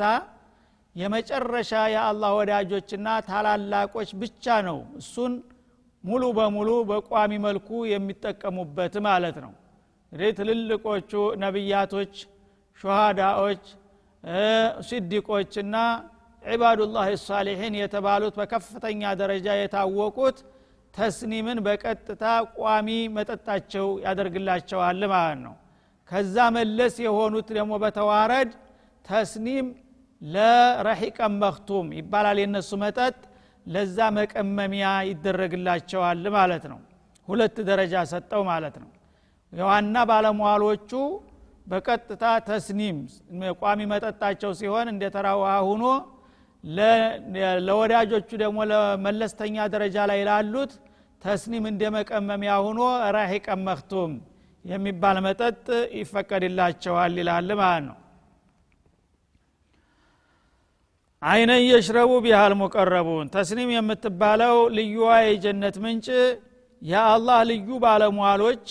የመጨረሻ 0.98 1.72
የአላህ 1.94 2.32
ወዳጆችና 2.38 3.08
ታላላቆች 3.28 4.10
ብቻ 4.22 4.46
ነው። 4.68 4.80
እሱን 5.02 5.34
ሙሉ 6.04 6.24
በሙሉ 6.38 6.70
በቋሚ 6.90 7.32
መልኩ 7.46 7.70
የሚጠቀሙበት 7.92 8.96
ማለት 9.08 9.38
ነው። 9.46 9.54
እንግዲህ 10.12 10.32
ትልልቆቹ 10.40 11.12
ነቢያቶች 11.44 12.14
ሹሃዳዎች 12.80 13.64
ሲዲቆችና 14.88 15.76
ዒባዱላህ 16.44 17.08
ሳሊሒን 17.26 17.74
የተባሉት 17.80 18.36
በከፍተኛ 18.40 19.02
ደረጃ 19.22 19.48
የታወቁት 19.58 20.38
ተስኒምን 20.94 21.58
በቀጥታ 21.66 22.24
ቋሚ 22.58 22.88
መጠጣቸው 23.18 23.88
ያደርግላቸዋል 24.06 25.02
ማለት 25.14 25.40
ነው። 25.46 25.56
ከዛ 26.10 26.36
መለስ 26.58 26.96
የሆኑት 27.06 27.48
ደግሞ 27.58 27.74
በተዋረድ 27.84 28.52
ተስኒም 29.06 29.68
ለረሒቀን 30.21 31.34
መክቱም 31.41 31.88
ይባላል 31.99 32.38
የነሱ 32.41 32.71
መጠጥ። 32.84 33.17
ለዛ 33.65 33.97
መቀመሚያ 34.17 34.88
ይደረግላቸዋል 35.10 36.23
ማለት 36.36 36.63
ነው። 36.71 36.80
ሁለት 37.27 37.58
ደረጃ 37.69 38.03
ሰጠው 38.12 38.41
ማለት 38.49 38.75
ነው። 38.84 38.89
የዋና 39.53 39.95
ባለሟሎቹ 40.10 40.91
በቀጥታ 41.67 42.25
ተስኒም 42.47 42.97
ቋሚ 43.62 43.80
መጠጣቸው 43.91 44.51
ሲሆን 44.60 44.88
እንደ 44.93 45.03
ተራ 45.15 45.27
ሁኖ 45.67 45.84
ለወዳጆቹ 47.67 48.30
ደግሞ 48.43 48.58
ለመለስተኛ 48.71 49.65
ደረጃ 49.73 49.97
ላይ 50.12 50.21
ላሉት 50.30 50.71
ተስኒም 51.21 51.65
እንደ 51.71 51.84
መቀመሚያ 51.95 52.53
ሁኖ 52.65 52.80
ራሒቀን 53.15 53.62
መክቱም 53.67 54.12
የሚባል 54.65 55.17
መጠጥ 55.27 55.65
ይፈቀድላቸዋል 55.99 57.13
ይላል 57.21 57.49
ማለት 57.62 57.84
ነው 57.88 57.97
አይነን 61.21 61.62
የሽረቡ 61.65 62.12
ቢሃል 62.23 62.53
ሙቀረቡን። 62.60 63.27
ተስኒም 63.34 63.69
የምትባለው 63.73 64.58
ልዩዋ 64.75 65.08
የጀነት 65.23 65.75
ምንጭ 65.84 66.08
የአላህ 66.82 67.39
ልዩ 67.49 67.69
ባለሟሎች 67.84 68.65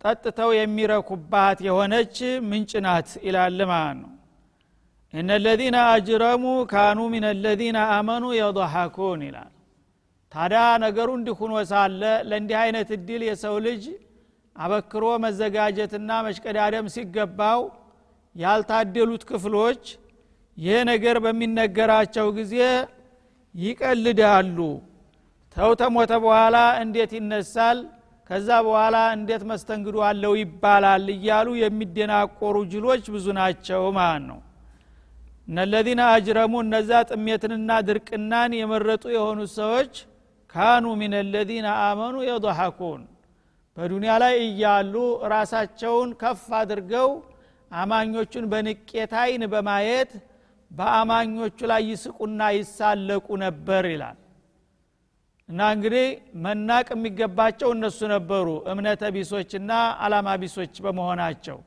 ጠጥተው 0.00 0.50
የሚረኩባት 0.56 1.58
የሆነች 1.66 2.16
ምንጭ 2.48 2.72
ናት 2.86 3.08
ይላል 3.26 3.58
ነው? 4.00 4.10
እነ 5.14 5.30
ለዚነ 5.44 5.76
አጅረሙ 5.92 6.44
ካኑ 6.72 6.98
ምን 7.12 7.24
ለዚነ 7.44 7.78
አመኑ 7.96 8.24
የضሐኩን 8.38 9.20
ይላል። 9.26 9.52
ታዲያ 10.32 10.62
ነገሩ 10.84 11.08
እንዲሁኖ 11.18 11.52
ሳለ 11.70 12.00
ለእንዲህ 12.28 12.58
አይነት 12.62 12.88
እድል 12.96 13.22
የሰው 13.28 13.56
ልጅ 13.66 13.84
አበክሮ 14.56 15.04
መዘጋጀትና 15.24 16.10
መሽቀዳደም 16.26 16.86
ሲገባው 16.94 17.60
ያልታደሉት 18.34 19.22
ክፍሎች 19.30 19.82
ይህ 20.58 20.78
ነገር 20.90 21.16
በሚነገራቸው 21.24 22.26
ጊዜ 22.38 22.54
ይቀልዳሉ። 23.54 24.58
ተው 25.56 25.70
ተሞተ 25.80 26.12
በኋላ 26.24 26.56
እንዴት 26.82 27.12
ይነሳል? 27.18 27.78
ከዛ 28.30 28.48
በኋላ 28.66 28.96
እንዴት 29.16 29.42
መስተንግዶ 29.50 29.96
አለው 30.06 30.32
ይባላል 30.40 31.04
እያሉ 31.14 31.48
የሚደናቆሩ 31.60 32.56
ጅሎች 32.72 33.04
ብዙ 33.14 33.26
ናቸው 33.38 33.82
ማለት 33.98 34.24
ነው። 34.30 34.38
እነለዚነ 35.48 36.00
አጅረሙ 36.14 36.54
እነዛ 36.64 36.90
ጥሜትንና 37.10 37.70
ድርቅናን 37.88 38.52
የመረጡ 38.60 39.04
የሆኑት 39.16 39.50
ሰዎች 39.58 39.92
ካኑ 40.54 40.86
ሚን 41.00 41.14
ለዚነ 41.32 41.66
አመኑ 41.84 42.16
የضሐኩን 42.28 43.02
በዱንያ 43.76 44.12
ላይ 44.22 44.34
እያሉ 44.46 44.94
ራሳቸውን 45.32 46.10
ከፍ 46.20 46.44
አድርገው 46.60 47.08
አማኞቹን 47.70 48.44
በንቄት 48.52 49.12
አይን 49.22 49.42
በማየት 49.52 50.10
በአማኞቹ 50.70 51.58
ላይ 51.70 51.82
ይስቁና 51.90 52.40
ይሳለቁ 52.56 53.26
ነበር 53.42 53.84
ይላል። 53.92 54.16
እና 55.48 55.60
እንግዲህ 55.74 56.06
መናቅ 56.44 56.86
የሚገባቸው 56.94 57.68
እነሱ 57.74 57.98
ነበሩ 58.14 58.46
እምነተ 58.72 59.10
ቢሶችና 59.16 59.72
አላማ 60.04 60.28
ቢሶች 60.42 60.74
በመሆናቸው። 60.84 61.58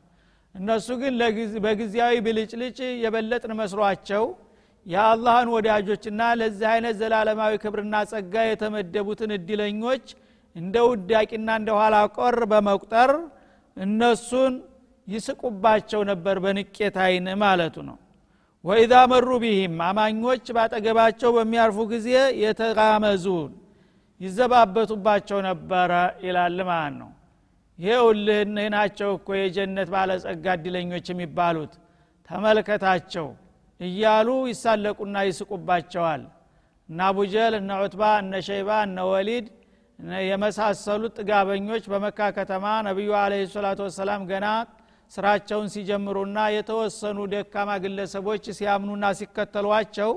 እነሱ 0.56 0.88
ግን 1.02 1.14
በጊዜያዊ 1.66 2.16
ብልጭልጭ 2.26 2.80
የበለጥን 3.04 3.54
መስሏቸው 3.60 4.24
የአላህን 4.86 5.50
ወዳጆችና 5.56 6.22
ለዚህ 6.40 6.68
አይነት 6.74 6.96
ዘላለማዊ 7.02 7.54
ክብርና 7.64 7.96
ጸጋ 8.12 8.44
የተመደቡትን 8.48 9.32
እድለኞች 9.38 10.06
እንደ 10.56 10.76
ውዳቂና 10.90 11.50
እንደ 11.60 11.70
ኋላ 11.80 11.96
ቆር 12.18 12.38
በመቁጠር 12.52 13.12
እነሱን 13.78 14.54
ይስቁባቸው 15.08 16.02
ነበር 16.12 16.38
በንቄት 16.44 16.96
አይን 17.06 17.28
ማለቱ 17.44 17.78
ነው 17.90 17.98
ወኢዛ 18.64 18.94
መሩ 19.12 19.30
ቢህም 19.44 19.76
አማኞች 19.86 20.46
ባጠገባቸው 20.56 21.30
በሚያርፉ 21.36 21.78
ጊዜ 21.92 22.08
የተጋመዙን 22.42 23.52
ይዘባበቱባቸው 24.22 25.40
ነበረ 25.48 25.92
ይላል 26.26 26.58
ማለት 26.70 26.96
ነው። 27.02 27.12
ይሄውልህ 27.80 28.40
እነህ 28.46 28.68
ናቸው 28.76 29.10
እኮ 29.18 29.30
የጀነት 29.40 29.90
ባለጸጋ 29.94 30.46
እድለኞች 30.58 31.06
የሚባሉት። 31.12 31.74
ተመልከታቸው 32.30 33.28
እያሉ 33.80 34.30
ይሳለቁና 34.52 35.18
ይስቁባቸዋል። 35.30 36.24
እነ 36.90 37.00
አቡጀል 37.08 37.54
እነ 37.60 37.72
ዑትባ 37.82 38.04
እነ 38.24 38.34
ሸይባ 38.48 38.70
እነ 38.88 39.00
ወሊድ 39.12 39.48
የመሳሰሉት 40.30 41.14
ጥጋበኞች 41.20 41.84
በመካ 41.92 42.20
ከተማ 42.38 42.66
ነቢዩ 42.88 43.10
አለ 43.22 43.34
ሰላቱ 43.56 43.80
ወሰላም 43.88 44.22
ገና 44.32 44.46
ስራቸውን 45.12 45.68
ሲጀምሩና 45.74 46.40
የተወሰኑ 46.56 47.20
ደካማ 47.32 47.70
ግለሰቦች 47.84 48.44
ሲያምኑና 48.58 49.06
ሲከተሏቸው 49.20 50.12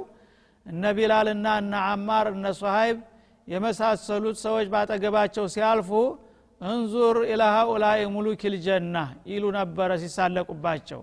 እነ 0.66 0.82
ቢላልና 0.96 1.46
እነ 1.62 1.74
አማር 1.92 2.26
እነ 2.34 2.46
ሶሀይብ 2.60 2.98
የመሳሰሉት 3.48 4.36
ሰዎች 4.44 4.66
ባጠገባቸው 4.74 5.46
ሲያልፉ 5.54 5.90
እንዙር 6.60 7.16
ኢላ 7.30 7.42
ሃኡላይ 7.54 8.00
ሙሉክ 8.14 8.42
ልጀና 8.54 8.96
ይሉ 9.30 9.44
ነበረ 9.56 9.90
ሲሳለቁባቸው። 10.02 11.00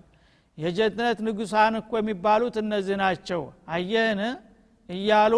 የጀነት 0.58 1.18
ንጉሳን 1.26 1.74
እኮ 1.80 1.92
የሚባሉት 2.00 2.54
እነዚህ 2.62 2.96
ናቸው። 3.02 3.42
አየህን? 3.74 4.20
እያሉ 4.88 5.34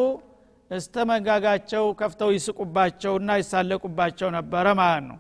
እስተ 0.71 0.95
መንጋጋቸው 1.11 1.85
ከፍተው 2.01 2.31
ይስቁባቸውና 2.37 3.31
ይሳለቁባቸው 3.41 4.29
ነበረ 4.37 4.67
ማለት 4.81 5.05
ነው 5.11 5.19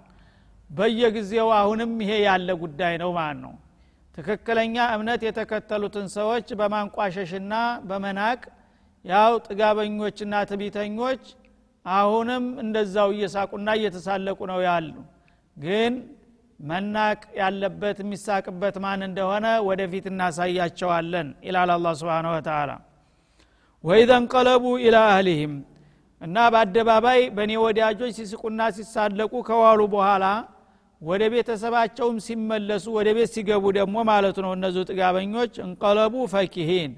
በየጊዜው 0.72 1.48
አሁንም 1.58 1.92
ይሄ 2.02 2.12
ያለ 2.26 2.48
ጉዳይ 2.62 2.94
ነው 3.02 3.10
ማለት 3.16 3.38
ነው። 3.44 3.54
ትክክለኛ 4.14 4.76
እምነት 4.94 5.20
የተከተሉትን 5.26 6.06
ሰዎች 6.16 6.48
በማንቋሸሽና 6.60 7.54
በመናቅ 7.88 8.40
ያው 9.04 9.32
ጥጋበኞችና 9.46 10.34
ትቢተኞች 10.50 11.22
አሁንም 11.84 12.44
እንደዛው 12.64 13.08
እየሳቁና 13.14 13.68
እየተሳለቁ 13.78 14.38
ነው 14.50 14.60
ያሉ። 14.66 14.94
ግን 15.56 15.94
መናቅ 16.60 17.20
ያለበት 17.38 17.98
የሚሳቅበት 18.02 18.76
ማን 18.84 19.00
እንደሆነ 19.08 19.46
ወደፊት 19.68 20.04
እናሳያቸዋለን 20.10 21.28
ይላል 21.46 21.70
አላ 21.76 21.94
ስብን 22.00 22.26
ወተላ 22.32 22.70
ወኢዘ 23.84 24.10
እንቀለቡ 24.20 24.64
ኢላ 24.84 24.96
አህሊህም 25.08 25.54
እና 26.20 26.36
በአደባባይ 26.52 27.20
በእኔ 27.36 27.52
ወዳጆች 27.64 28.12
ሲስቁና 28.20 28.62
ሲሳለቁ 28.76 29.32
ከዋሉ 29.48 29.80
በኋላ 29.94 30.24
ወደ 31.02 31.22
ቤተሰባቸውም 31.32 32.16
ሲመለሱ 32.26 32.84
ወደ 32.96 33.08
ቤት 33.16 33.30
ሲገቡ 33.34 33.64
ደግሞ 33.78 33.96
ማለቱ 34.10 34.36
ነው 34.44 34.52
እነዚሁ 34.56 34.82
ጥጋበኞች 34.90 35.54
እንቀለቡ 35.64 36.14
ፈኪሂን 36.32 36.92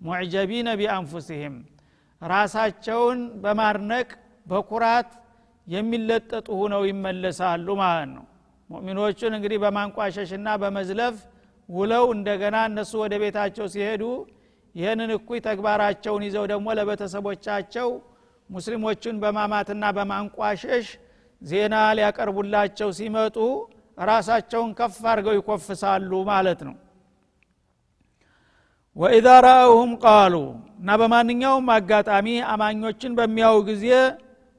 ሙዕጀቢነ 0.00 0.68
ቢአንፉሲህም 0.80 1.56
ራሳቸውን 2.22 3.18
በማድነቅ 3.42 4.08
በኩራት 4.46 5.10
የሚለጠጡ 5.66 6.48
ሁነው 6.60 6.82
ይመለሳሉ 6.90 7.66
ማለት 7.82 8.08
ነው። 8.14 8.24
ሙእሚኖቹን 8.70 9.32
እንግዲህ 9.38 9.58
በማንቋሸሽና 9.64 10.48
በመዝለፍ 10.62 11.16
ውለው 11.68 12.04
እንደገና 12.16 12.56
እነሱ 12.70 12.92
ወደ 13.02 13.14
ቤታቸው 13.22 13.66
ሲሄዱ 13.74 14.02
ይህንን 14.74 15.10
እኩይ 15.16 15.38
ተግባራቸውን 15.46 16.24
ይዘው 16.26 16.44
ደግሞ 16.52 16.66
ለቤተሰቦቻቸው 16.78 17.88
ሙስሊሞቹን 18.50 19.16
በማማትና 19.22 19.84
በማንቋሸሽ 19.96 20.86
ዜና 21.42 21.74
ሊያቀርቡላቸው 21.96 22.88
ሲመጡ 22.98 23.36
ራሳቸውን 24.04 24.70
ከፍ 24.78 24.96
አድርገው 25.10 25.34
ይኮፍሳሉ 25.38 26.10
ማለት 26.30 26.60
ነው። 26.68 26.76
ወኢዛ 28.96 29.28
ረአውሁም 29.44 29.92
ቃሉ 30.04 30.34
እና 30.80 30.90
በማንኛውም 31.00 31.68
አጋጣሚ 31.74 32.26
አማኞችን 32.52 33.12
በሚያው 33.18 33.56
ጊዜ 33.68 33.86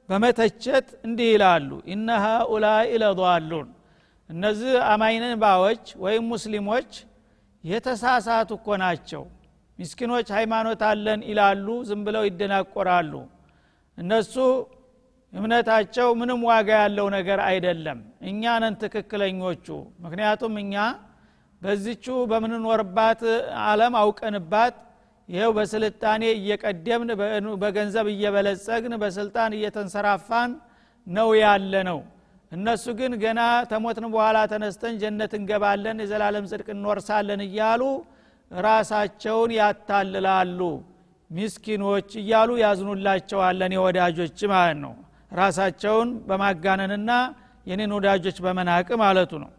በመተቸት 0.08 0.88
እንዲህ 1.06 1.28
ይላሉ። 1.34 1.70
ኢነ 1.92 2.08
ሃኡላይ 2.24 2.88
ለضሉን 3.02 3.68
እነዚህ 4.30 4.74
አማኝነን 4.92 5.36
ባዎች 5.42 5.84
ወይም 6.04 6.24
ሙስሊሞች 6.32 6.90
የተሳሳቱ 7.64 8.50
እኮ 8.58 8.68
ናቸው። 8.82 9.22
ምስኪኖች 9.78 10.28
ሃይማኖት 10.36 10.80
አለን 10.88 11.20
ይላሉ 11.28 11.66
ዝም 11.88 12.00
ብለው 12.06 12.24
ይደናቆራሉ። 12.28 13.12
እነሱ 13.98 14.34
እምነታቸው 15.32 16.08
ምንም 16.20 16.40
ዋጋ 16.48 16.68
ያለው 16.82 17.06
ነገር 17.14 17.38
አይደለም። 17.46 17.98
እኛ 18.30 18.42
ነን 18.62 18.74
ትክክለኞቹ። 18.82 19.66
ምክንያቱም 20.04 20.54
እኛ 20.62 20.74
በዚቹ 21.62 22.06
በምንኖርባት 22.30 23.20
አለም 23.66 23.94
አውቀንባት 24.00 24.74
ይኸው 25.28 25.52
በስልጣኔ 25.58 26.22
እየቀደምን 26.38 27.10
በገንዘብ 27.62 28.06
እየበለጸግን 28.14 28.94
በስልጣን 29.02 29.52
እየተንሰራፋን 29.58 30.50
ነው 31.06 31.28
ያለ 31.42 31.74
ነው 31.88 32.00
እነሱ 32.52 32.84
ግን 32.98 33.12
ገና 33.22 33.40
ተሞትን 33.70 34.06
በኋላ 34.14 34.38
ተነስተን 34.50 34.94
ጀነት 35.02 35.32
እንገባለን 35.38 36.00
የዘላለም 36.02 36.48
ጽድቅ 36.50 36.68
እንወርሳለን 36.74 37.40
እያሉ 37.46 37.82
ራሳቸውን 38.50 39.52
ያታልላሉ። 39.58 40.60
ሚስኪኖች 41.30 42.10
እያሉ 42.22 42.50
ያዝኑላቸዋለን 42.62 43.72
የወዳጆች 43.76 44.38
ማለት 44.52 44.78
ነው 44.84 44.92
ራሳቸውን 45.32 46.08
በማጋነንና 46.28 47.10
የኔን 47.66 47.92
ወዳጆች 47.96 48.38
በመናቅ 48.44 48.88
ማለቱ 49.02 49.32
ነው። 49.42 49.50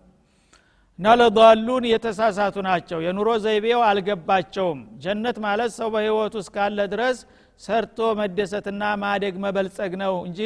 እና 0.99 1.13
ለሏሉን 1.19 1.83
የተሳሳቱ 1.91 2.55
ናቸው። 2.67 2.99
የኑሮ 3.05 3.29
ዘይቤው 3.45 3.79
አልገባቸውም። 3.87 4.81
ጀነት 5.03 5.37
ማለት 5.45 5.71
ሰው 5.77 5.87
በህይወቱ 5.93 6.35
እስካለ 6.43 6.79
ድረስ 6.93 7.17
ሰርቶ 7.61 7.99
መደሰትና 8.19 8.83
ማደግ 9.03 9.35
መበልጸግ 9.43 9.93
ነው 10.03 10.13
እንጂ 10.27 10.39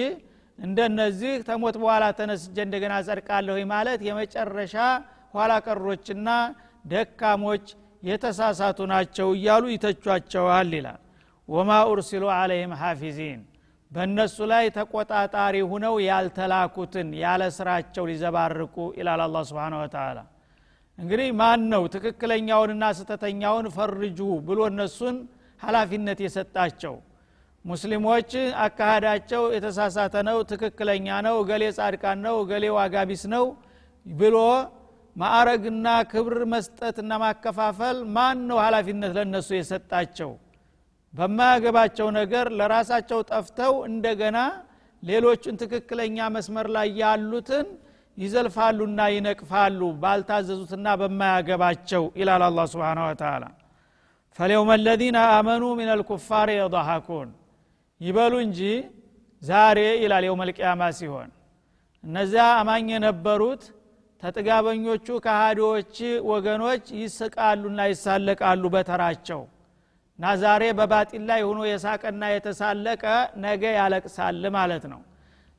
እንደነዚህ 0.60 1.34
ተሞት 1.48 1.76
በኋላ 1.82 2.06
ተነስጀ 2.20 2.58
እንደገና 2.66 2.94
ጸድቃለሁ 3.08 3.58
ማለት 3.74 4.00
የመጨረሻ 4.08 4.76
ኋላ 5.34 5.54
ቀሮችና 5.66 6.30
ደካሞች 6.86 7.66
የተሳሳቱ 8.04 8.80
ናቸው 8.92 9.28
እያሉ 9.38 9.64
ይተቿቸዋል 9.74 10.72
ይላል። 10.78 11.00
ወማ 11.50 11.72
ኡርሲሉ 11.92 12.24
አለይህም 12.38 12.74
ሐፊዚን 12.82 13.42
በእነሱ 13.92 14.38
ላይ 14.52 14.66
ተቆጣጣሪ 14.78 15.56
ሁነው 15.72 15.96
ያልተላኩትን 16.08 17.10
ያለ 17.22 17.44
ስራቸው 17.58 18.06
ሊዘባርቁ 18.10 18.76
ይላል 19.00 19.22
አላ 19.26 19.44
ስብን 19.50 19.76
ወተላ 19.82 20.18
እንግዲህ 20.98 21.30
ማን 21.40 21.62
ነው 21.74 21.84
ትክክለኛውንና 21.96 22.86
ስተተኛውን 23.00 23.68
ፈርጁ 23.76 24.20
ብሎ 24.48 24.60
እነሱን 24.72 25.18
ሀላፊነት 25.62 26.20
የሰጣቸው? 26.26 26.96
ሙስሊሞች 27.66 28.32
አካሃዳቸው 28.66 29.44
የተሳሳተ 29.56 30.16
ነው 30.28 30.38
ትክክለኛ 30.52 31.08
ነው 31.26 31.36
እገሌ 31.42 31.64
ጻድቃን 31.78 32.20
ነው 32.26 32.36
እገሌ 32.44 32.66
ዋጋቢስ 32.78 33.24
ነው 33.34 33.46
ብሎ 34.06 34.36
ማዕረግና 35.16 35.88
ክብር 36.12 36.38
መስጠትና 36.54 37.12
ማከፋፈል 37.24 37.98
ማን 38.16 38.40
ነው 38.50 38.58
ሀላፊነት 38.66 39.12
ለነሱ 39.18 39.50
የሰጣቸው 39.58 40.32
በማያገባቸው 41.14 42.08
ነገር 42.18 42.48
ለራሳቸው 42.58 43.20
ጠፍተው 43.32 43.74
እንደገና 43.90 44.38
ሌሎችን 45.04 45.60
ትክክለኛ 45.62 46.18
መስመር 46.36 46.68
ላይ 46.76 46.88
ያሉትን 47.02 47.68
ይዘልፋሉና 48.18 49.00
ይነቅፋሉ 49.14 49.80
ባልታዘዙትና 50.02 50.88
በማያገባቸው 51.02 52.04
ይላል 52.20 52.44
አላ 52.48 52.62
ስብን 52.72 53.00
ወተላ 53.06 53.44
ፈሊውመ 54.40 54.72
ለዚነ 54.82 55.18
አመኑ 55.36 55.64
ምን 55.78 55.90
አልኩፋር 55.94 56.50
የضሐኩን 56.56 57.30
ይበሉ 58.02 58.34
እንጂ 58.46 58.60
ዛሬ 59.42 59.80
ይላል 60.04 60.24
የውመልቅያማ 60.28 60.82
ሲሆን። 60.98 61.30
እነዚያ 62.04 62.44
አማኝ 62.60 62.88
የነበሩት 62.94 63.64
ተጥጋበኞቹ 64.24 65.08
ከሃዲዎች 65.26 65.96
ወገኖች 66.30 66.86
ይስቃሉና 67.02 67.80
ይሳለቃሉ 67.92 68.64
በተራቸው 68.76 69.42
እና 70.20 70.28
ዛሬ 70.42 70.64
በባጢል 70.78 71.24
ላይ 71.30 71.42
ሆኖ 71.48 71.60
የሳቀና 71.70 72.24
የተሳለቀ 72.32 73.04
ነገ 73.44 73.64
ያለቅሳል 73.78 74.44
ማለት 74.56 74.86
ነው። 74.94 75.02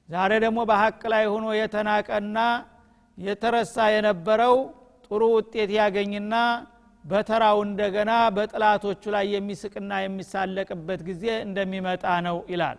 ዛሬ 0.09 0.33
ደግሞ 0.45 0.59
በሀቅ 0.71 1.01
ላይ 1.13 1.25
ሆኖ 1.33 1.47
የተናቀና 1.59 2.39
የተረሳ 3.19 3.77
የነበረው 3.95 4.57
ጥሩ 5.07 5.23
ውጤት 5.37 5.71
ያገኝና 5.79 6.35
በተራው 7.05 7.59
እንደገና 7.67 8.13
በጥላቶቹ 8.37 9.03
ላይ 9.15 9.27
የሚስቅና 9.35 9.93
የሚሳለቅበት 10.03 11.01
ጊዜ 11.09 11.25
እንደሚመጣ 11.47 12.05
ነው 12.27 12.39
ይላል። 12.53 12.79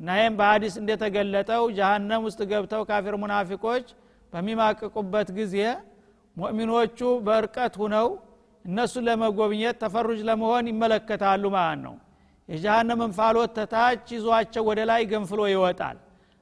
እና 0.00 0.16
ይህም 0.18 0.34
በሀዲስ 0.40 0.74
እንደተገለጠው 0.80 1.64
ጀሃነም 1.76 2.22
ውስጥ 2.28 2.40
ገብተው 2.50 2.82
ካፊር 2.88 3.14
ሙናፊቆች 3.22 3.86
በሚማቅቁበት 4.32 5.28
ጊዜ 5.38 5.56
ሙእሚኖቹ 6.36 6.98
በእርቀት 7.26 7.74
ሁነው 7.82 8.08
እነሱን 8.64 9.04
ለመጎብኘት 9.08 9.76
ተፈሩጅ 9.82 10.20
ለመሆን 10.28 10.64
ይመለከታሉ 10.70 11.44
ማለት 11.56 11.80
ነው። 11.86 11.94
የጀሃነም 12.48 13.00
እንፋሎት 13.06 13.50
ተታች 13.58 14.06
ይዟቸው 14.14 14.64
ወደ 14.68 14.80
ላይ 14.90 15.02
ገንፍሎ 15.12 15.40
ይወጣል 15.52 15.98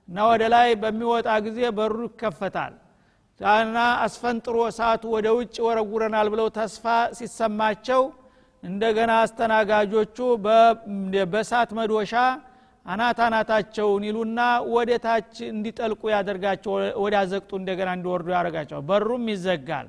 እና 0.09 0.19
ወደ 0.31 0.43
ላይ 0.55 0.69
በሚወጣ 0.83 1.29
ጊዜ 1.47 1.59
በሩ 1.77 1.99
ይከፈታል 2.09 2.73
እና 3.61 3.77
አስፈንጥሮ 4.05 4.57
እሳቱ 4.71 5.03
ወደ 5.15 5.29
ውጭ 5.37 5.57
ወረጉረናል 5.67 6.27
ብለው 6.33 6.49
ተስፋ 6.57 6.85
ሲሰማቸው 7.19 8.03
እንደገና 8.63 9.13
አስተናጋጆቹ 9.23 10.17
በእሳት 11.27 11.71
መዶሻ 11.79 12.13
አናት 12.87 13.19
አናታቸውን 13.25 14.05
ይሉና 14.09 14.41
ወደ 14.75 14.91
ታች 15.05 15.35
እንዲጠልቁ 15.51 16.03
ያደርጋቸው 16.15 16.73
ወደ 17.03 17.15
አዘቅጡ 17.21 17.51
እንደገና 17.61 17.91
እንዲወርዱ 17.97 18.29
ያደርጋቸው። 18.37 18.81
በሩም 18.89 19.25
ይዘጋል 19.33 19.89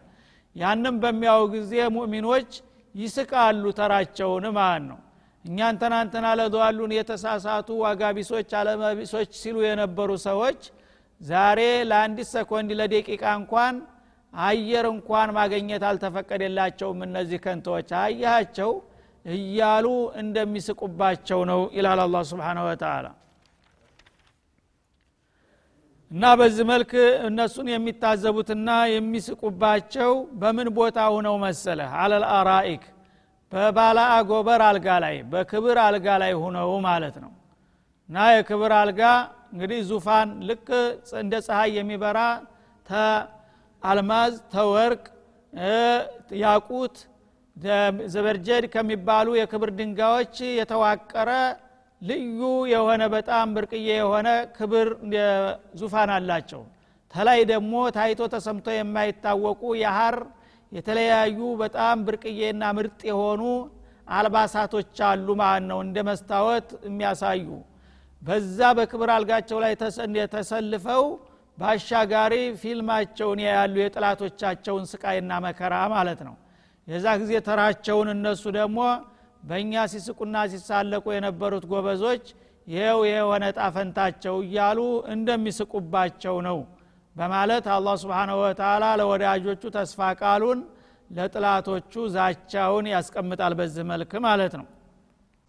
ያንም 0.55 0.95
በሚያው 1.03 1.41
ጊዜ 1.53 1.73
ሙእሚኖች 1.95 2.49
ይስቃሉ 2.95 3.63
ተራቸውን 3.77 4.45
ማለት 4.57 4.83
ነው። 4.89 4.99
እኛን 5.45 5.75
ትናንትና 5.81 6.25
ለዘዋሉን 6.39 6.91
የተሳሳቱ 6.97 7.69
ዋጋቢሶች 7.83 8.51
አለመቢሶች 8.59 9.31
ሲሉ 9.39 9.55
የነበሩ 9.65 10.09
ሰዎች 10.27 10.59
ዛሬ 11.21 11.59
ለአንዲት 11.89 12.29
ሰኮንድ 12.33 12.69
ለደቂቃ 12.79 13.23
እንኳን 13.39 13.75
አየር 14.33 14.85
እንኳን 14.93 15.29
ማገኘት 15.37 15.83
አልተፈቀደላቸውም 15.89 17.01
እነዚህ 17.07 17.39
ከንቶች 17.43 17.89
አያቸው 18.01 18.71
እያሉ 19.25 19.85
እንደሚስቁባቸው 20.23 21.41
ነው 21.51 21.61
ይላል 21.77 21.99
አላ 22.05 22.23
ስብን 22.29 22.59
ወተላ 22.65 23.05
እና 26.11 26.23
በዚህ 26.39 26.65
መልክ 26.69 26.91
እነሱን 27.27 27.67
የሚታዘቡትና 27.71 28.69
የሚስቁባቸው 28.93 30.11
በምን 30.41 30.67
ቦታ 30.77 30.97
ሁነው 31.15 31.35
መሰለህ? 31.43 31.89
አለል 32.01 32.25
አራኢክ 32.33 32.83
በባላ 33.51 33.99
አጎበር 34.17 34.61
አልጋ 34.67 34.87
ላይ 35.03 35.15
በክብር 35.31 35.77
አልጋ 35.85 36.07
ላይ 36.23 36.31
ሁነው 36.41 36.69
ማለት 36.87 37.15
ነው። 37.23 37.31
እና 38.09 38.25
የክብር 38.35 38.73
አልጋ 38.79 39.01
እንግዲህ 39.53 39.79
ዙፋን 39.89 40.29
ልክ 40.47 40.67
እንደ 41.21 41.33
ፀሐይ 41.45 41.71
የሚበራ 41.77 42.19
ተአልማዝ 42.87 44.33
ተወርቅ 44.53 45.03
ያቁት 46.43 46.95
ዘበርጀድ 48.13 48.63
ከሚባሉ 48.73 49.27
የክብር 49.39 49.69
ድንጋዮች 49.79 50.37
የተዋቀረ 50.59 51.31
ልዩ 52.03 52.39
የሆነ 52.71 53.03
በጣም 53.13 53.47
ብርቅዬ 53.55 53.87
የሆነ 53.93 54.27
ክብር 54.55 54.87
ዙፋን 55.81 56.11
አላቸው። 56.15 56.61
ተላይ 57.13 57.39
ደግሞ 57.51 57.73
ታይቶ 57.97 58.21
ተሰምቶ 58.33 58.67
የማይታወቁ 58.75 59.61
የሀር 59.81 60.15
የተለያዩ 60.71 61.39
በጣም 61.61 61.97
ብርቅዬና 62.07 62.63
ምርጥ 62.77 63.01
የሆኑ 63.09 63.41
አልባሳቶች 64.11 64.97
አሉ 65.09 65.27
ማለት 65.41 65.65
ነው 65.69 65.79
እንደ 65.85 65.97
መስታወት 66.07 66.69
የሚያሳዩ። 66.87 67.45
በዛ 68.21 68.59
በክብር 68.77 69.09
አልጋቸው 69.15 69.57
ላይ 69.63 69.73
ተሰልፈው 70.33 71.05
ባሻጋሪ 71.57 72.33
ፊልማቸውን 72.61 73.39
ያሉ 73.45 73.75
የጥላቶቻቸውን 73.81 74.85
ስቃይና 74.91 75.31
መከራ 75.45 75.73
ማለት 75.95 76.21
ነው። 76.27 76.35
የዛ 76.87 77.07
ጊዜ 77.21 77.33
ተራቸውን 77.47 78.07
እነሱ 78.15 78.43
ደግሞ 78.57 78.79
በእኛ 79.43 79.73
ሲስቁና 79.91 80.35
ሲሳለቁ 80.51 81.05
የነበሩት 81.13 81.65
ጎበዞች 81.71 82.25
ይኸው 82.67 82.99
የሆነ 83.07 83.45
ጣፈንታቸው 83.57 84.35
እያሉ 84.45 84.79
እንደሚስቁባቸው 85.15 86.35
ነው 86.47 86.59
በማለት 87.15 87.65
አላህ 87.73 87.95
ስብሓንሁ 88.03 88.37
ወተላ 88.43 88.83
ለወዳጆቹ 88.99 89.63
ተስፋ 89.75 89.99
ቃሉን 90.21 90.59
ለጥላቶቹ 91.09 91.93
ዛቻውን 92.15 92.85
ያስቀምጣል 92.93 93.53
በዚህ 93.59 93.83
መልክ 93.91 94.11
ማለት 94.25 94.53
ነው። 94.59 94.65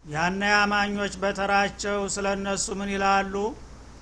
ያነ 0.03 0.41
አማኞች 0.63 1.13
በተራቸው 1.21 1.99
ስለ 2.15 2.25
እነሱ 2.37 2.65
ምን 2.79 2.89
ይላሉ? 2.95 3.33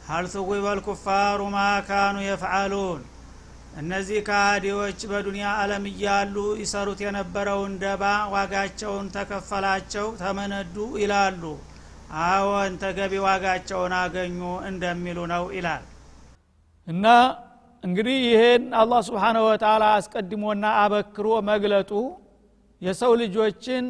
ሀል 0.08 0.26
ቱጉበ 0.34 0.66
ልኩፋሩ 0.80 1.42
ማ 1.54 1.60
ካኑ 1.88 2.16
የፍዓሉን 2.26 3.02
እነዚህ 3.74 4.20
ካሃዲዎች 4.28 5.00
በዱንያ 5.12 5.46
አለም 5.62 5.86
እያሉ 5.92 6.36
ይሰሩት 6.60 7.00
የነበረውን 7.04 7.74
ደባ 7.84 8.04
ዋጋቸውን 8.34 9.08
ተከፈላቸው 9.16 10.08
ተመነዱ 10.20 10.76
ይላሉ። 11.02 11.44
አዎን 12.24 12.74
ተገቢ 12.84 13.14
ዋጋቸውን 13.26 13.94
አገኙ 14.00 14.40
እንደሚሉ 14.70 15.20
ነው 15.32 15.46
ይላል። 15.58 15.84
እና 16.88 17.06
እንግዲህ 17.84 18.18
ይሄን 18.28 18.66
አላህ 18.82 19.00
ስብሓንሁ 19.08 19.44
ወተላ 19.48 19.84
አስቀድሞና 19.96 20.66
አበክሮ 20.82 21.28
መግለጡ 21.50 21.92
የሰው 22.82 23.12
ልጆችን 23.22 23.86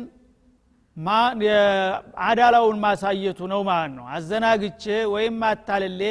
አዳላውን 2.24 2.78
ማሳየቱ 2.84 3.40
ነው 3.52 3.62
ማለት 3.70 3.94
ነው። 3.98 4.06
አዘናግቼ 4.16 4.84
ወይም 5.14 5.38
አታልሌ 5.48 6.02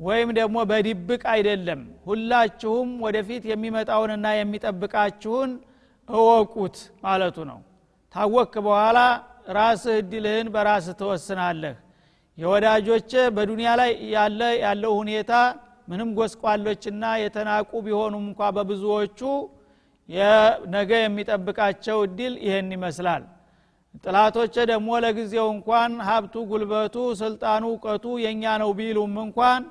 ወይም 0.00 0.28
ደግሞ 0.38 0.56
በድብቅ 0.70 1.22
አይደለም። 1.32 1.80
ሁላችሁም 2.06 2.90
ወደፊት 3.04 3.44
የሚመጣውንና 3.50 4.26
የሚጠብቃችሁን 4.36 5.50
እወቁት 6.08 6.76
ማለቱ 7.04 7.36
ነው። 7.50 7.58
ታወክ 8.14 8.54
በኋላ 8.66 8.98
ራስህ 9.56 9.96
እድልህን 10.00 10.48
በራስህ 10.54 10.94
ትወስናለህ። 11.00 11.76
የወዳጆች 12.38 13.10
በዱንያ 13.36 13.70
ላይ 13.80 13.90
ያለ 14.14 14.40
ያለው 14.64 14.92
ሁኔታ 15.00 15.32
ምንም 15.88 16.10
ጎስቋሎችና 16.18 17.04
የተናቁ 17.22 17.70
ቢሆኑም 17.86 18.24
እንኳ 18.28 18.40
በብዙዎቹ 18.56 19.20
ነገ 20.74 20.90
የሚጠብቃቸው 21.00 21.98
እድል 22.06 22.34
ይህን 22.44 22.70
ይመስላል። 22.76 23.22
ጥላቶች 24.04 24.54
ደግሞ 24.70 24.88
ለጊዜው 25.04 25.46
እንኳን 25.54 25.92
ሀብቱ 26.08 26.34
ጉልበቱ 26.50 26.96
ስልጣኑ 27.20 27.62
እውቀቱ 27.70 28.04
የእኛ 28.24 28.44
ነው 28.62 28.70
ቢሉም 28.78 29.14
እንኳን 29.24 29.62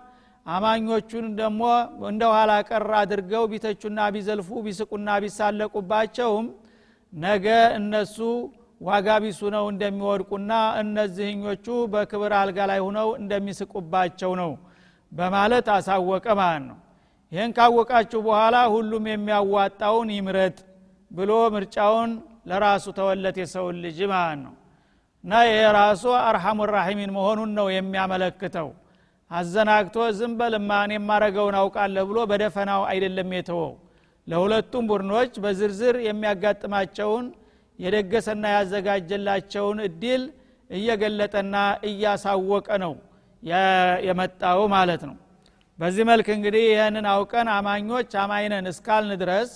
አማኞቹን 0.50 1.26
ደግሞ 1.40 1.62
እንደ 2.10 2.24
ኋላ 2.34 2.52
ቀር 2.70 2.86
አድርገው 3.00 3.44
ቢተቹና 3.52 4.00
ቢዘልፉ 4.16 4.50
ቢስቁና 4.66 5.10
ቢሳለቁባቸውም 5.24 6.48
ነገ 7.14 7.46
እነሱ 7.80 8.18
ዋጋ 8.82 9.08
ቢሱ 9.24 9.42
ነው 9.56 9.66
እንደሚወድቁና 9.72 10.52
እነዚህኞቹ 10.82 11.66
በክብር 11.94 12.34
አልጋ 12.40 12.68
ላይ 12.72 12.80
ሁነው 12.86 13.10
እንደሚስቁባቸው 13.22 14.32
ነው 14.42 14.52
በማለት 15.12 15.68
አሳወቀ 15.76 16.28
ማለት 16.40 16.64
ነው። 16.70 16.78
ይህን 17.32 17.52
ካወቃችሁ 17.58 18.20
በኋላ 18.28 18.58
ሁሉም 18.76 19.06
የሚያዋጣውን 19.12 20.10
ይምረጥ 20.16 20.58
ብሎ 21.12 21.32
ምርጫውን 21.56 22.12
ለራሱ 22.50 22.86
ተወለት 22.98 23.38
የሰውን 23.42 23.78
ልጅ 23.86 24.00
ማለት 24.14 24.40
ነው። 24.46 24.54
እና 25.24 25.34
ይሄ 25.48 25.60
ራሱ 25.78 26.04
አርሐሙ 26.24 26.68
ራሒሚን 26.76 27.12
መሆኑን 27.18 27.52
ነው 27.60 27.68
የሚያመለክተው 27.76 28.70
አዘናግቶ 29.32 29.98
ዝም 30.18 30.34
በልማን 30.39 30.92
የማረገውን 30.96 31.56
አውቃለሁ 31.60 32.04
ብሎ 32.10 32.20
በደፈናው 32.30 32.82
አይደለም 32.92 33.30
የተወው። 33.38 33.74
ለሁለቱም 34.28 34.88
ቡድኖች 34.89 35.32
በዝርዝር 35.44 35.96
የሚያጋጥማቸውን 36.08 37.26
የደገሰና 37.80 38.44
ያዘጋጀላቸውን 38.56 39.78
እድል 39.88 40.24
እየገለጠና 40.70 41.56
እያሳወቀ 41.89 42.68
ነው 42.84 42.94
የመጣው 44.04 44.62
ማለት 44.76 45.02
ነው። 45.10 45.15
በዚህ 45.80 46.04
መልክ 46.10 46.28
እንግዲህ 46.36 46.63
ይህንን 46.72 47.06
አውቀን 47.13 47.48
አማኞች 47.56 48.12
አማይነን 48.24 48.65
እስካልን 48.72 49.20
ድረስ 49.22 49.52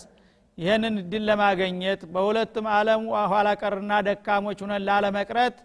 ይህንን 0.57 0.95
እድል 1.01 1.23
ለማገኘት 1.29 2.01
በሁለቱም 2.13 2.65
አለም 2.75 3.01
ኋላ 3.31 3.49
ቀርና 3.61 3.93
ደካሞች 4.07 4.59
ሁነን 4.63 4.83
ላለመቅረት 4.87 5.55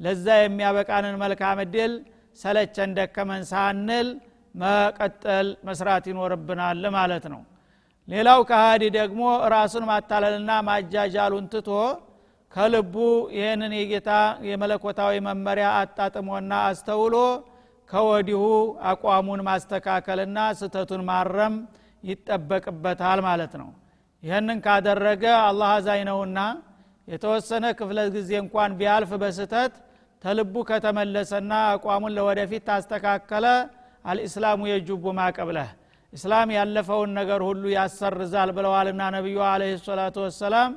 ለዛ 0.00 0.26
የሚያበቃንን 0.40 1.16
መልካም 1.22 1.58
እድል 1.64 1.92
ሰለቸን 2.38 2.90
ደከመን 2.98 3.42
ሳንል 3.50 4.08
መቀጠል 4.54 5.46
መስራት 5.68 6.04
ይኖርብናል 6.10 6.82
ማለት 6.96 7.24
ነው። 7.32 7.42
ሌላው 8.08 8.40
ከሃዲ 8.48 8.82
ደግሞ 8.96 9.22
ራሱን 9.54 9.84
ማታለልና 9.90 10.50
ማጃጃሉን 10.68 11.46
ትቶ 11.52 11.68
ከልቡ 12.52 12.96
ይህንን 13.36 13.72
የጌታ 13.76 14.10
የመለኮታዊ 14.48 15.14
መመሪያ 15.26 15.68
አጣጥሞና 15.78 16.52
አስተውሎ 16.68 17.14
ከወዲሁ 17.90 18.42
አቋሙን 18.90 19.40
ማስተካከልና 19.48 20.38
ስተቱን 20.60 21.02
ማረም 21.08 21.54
ይጠበቅበታል 22.04 23.20
ማለት 23.26 23.54
ነው። 23.60 23.70
ይህንን 24.22 24.58
ካደረገ 24.66 25.24
አላህ 25.46 25.70
አዛኝ 25.76 26.02
ነውና 26.10 26.38
የተወሰነ 27.08 27.64
ክፍለ 27.78 27.98
ጊዜ 28.14 28.30
እንኳን 28.42 28.70
ቢያልፍ 28.78 29.10
በስተት 29.22 29.74
ተልቡ 30.24 30.54
ከተመለሰና 30.68 31.52
አቋሙን 31.70 32.12
ለወደፊት 32.16 32.62
ታስተካከለ 32.68 33.46
አልእስላሙ 34.04 34.60
የጁቡ 34.70 35.04
ማቀብለህ 35.18 35.70
እስላም 36.12 36.48
ያለፈውን 36.56 37.10
ነገር 37.18 37.40
ሁሉ 37.46 37.62
ያሰርዛል 37.74 38.50
ብለዋልና 38.56 39.02
ነቢዩ 39.16 39.38
አለ 39.48 39.62
ሰላቱ 39.86 40.16
ወሰላም 40.26 40.72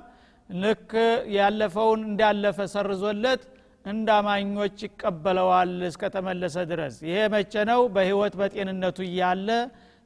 ልክ 0.50 0.92
ያለፈውን 1.36 2.02
እንዳለፈ 2.10 2.58
ሰርዞለት 2.74 3.42
እንዳማኞች 3.86 4.78
ይቀበለዋል 4.86 5.72
እስከተመለሰ 5.90 6.56
ድረስ። 6.72 6.96
ይሄ 7.08 7.18
መቼ 7.34 7.54
ነው? 7.70 7.82
በህይወት 7.96 8.34
በጤንነቱ 8.40 8.98
እያለ 9.08 9.50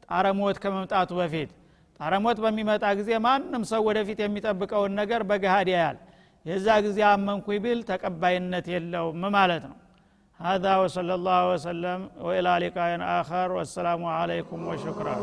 ጣረሞት 0.05 0.57
ከመምጣቱ 0.63 1.11
በፊት። 1.19 1.49
ጣረሞት 1.99 2.37
በሚመጣ 2.43 2.83
ጊዜ 2.99 3.11
ማንም 3.25 3.63
ሰው 3.71 3.81
ወደፊት 3.89 4.19
የሚጠብቀውን 4.23 4.93
ነገር 5.01 5.21
በገሃድ 5.29 5.69
ያያል 5.75 5.97
የዛ 6.46 6.68
ጊዜ 6.86 6.98
አመንኩ 7.14 7.46
ቢል 7.64 7.80
ተቀባይነት 7.90 8.66
የለውም 8.74 9.24
ማለት 9.38 9.64
ነው 9.70 9.76
هذا 10.40 10.72
وصلى 10.76 11.14
الله 11.14 11.40
وسلم 11.52 12.00
وإلى 12.20 12.52
لقاء 12.64 12.90
آخر 13.20 13.52
والسلام 13.52 14.02
عليكم 14.18 14.58
وشكرا 14.68 15.16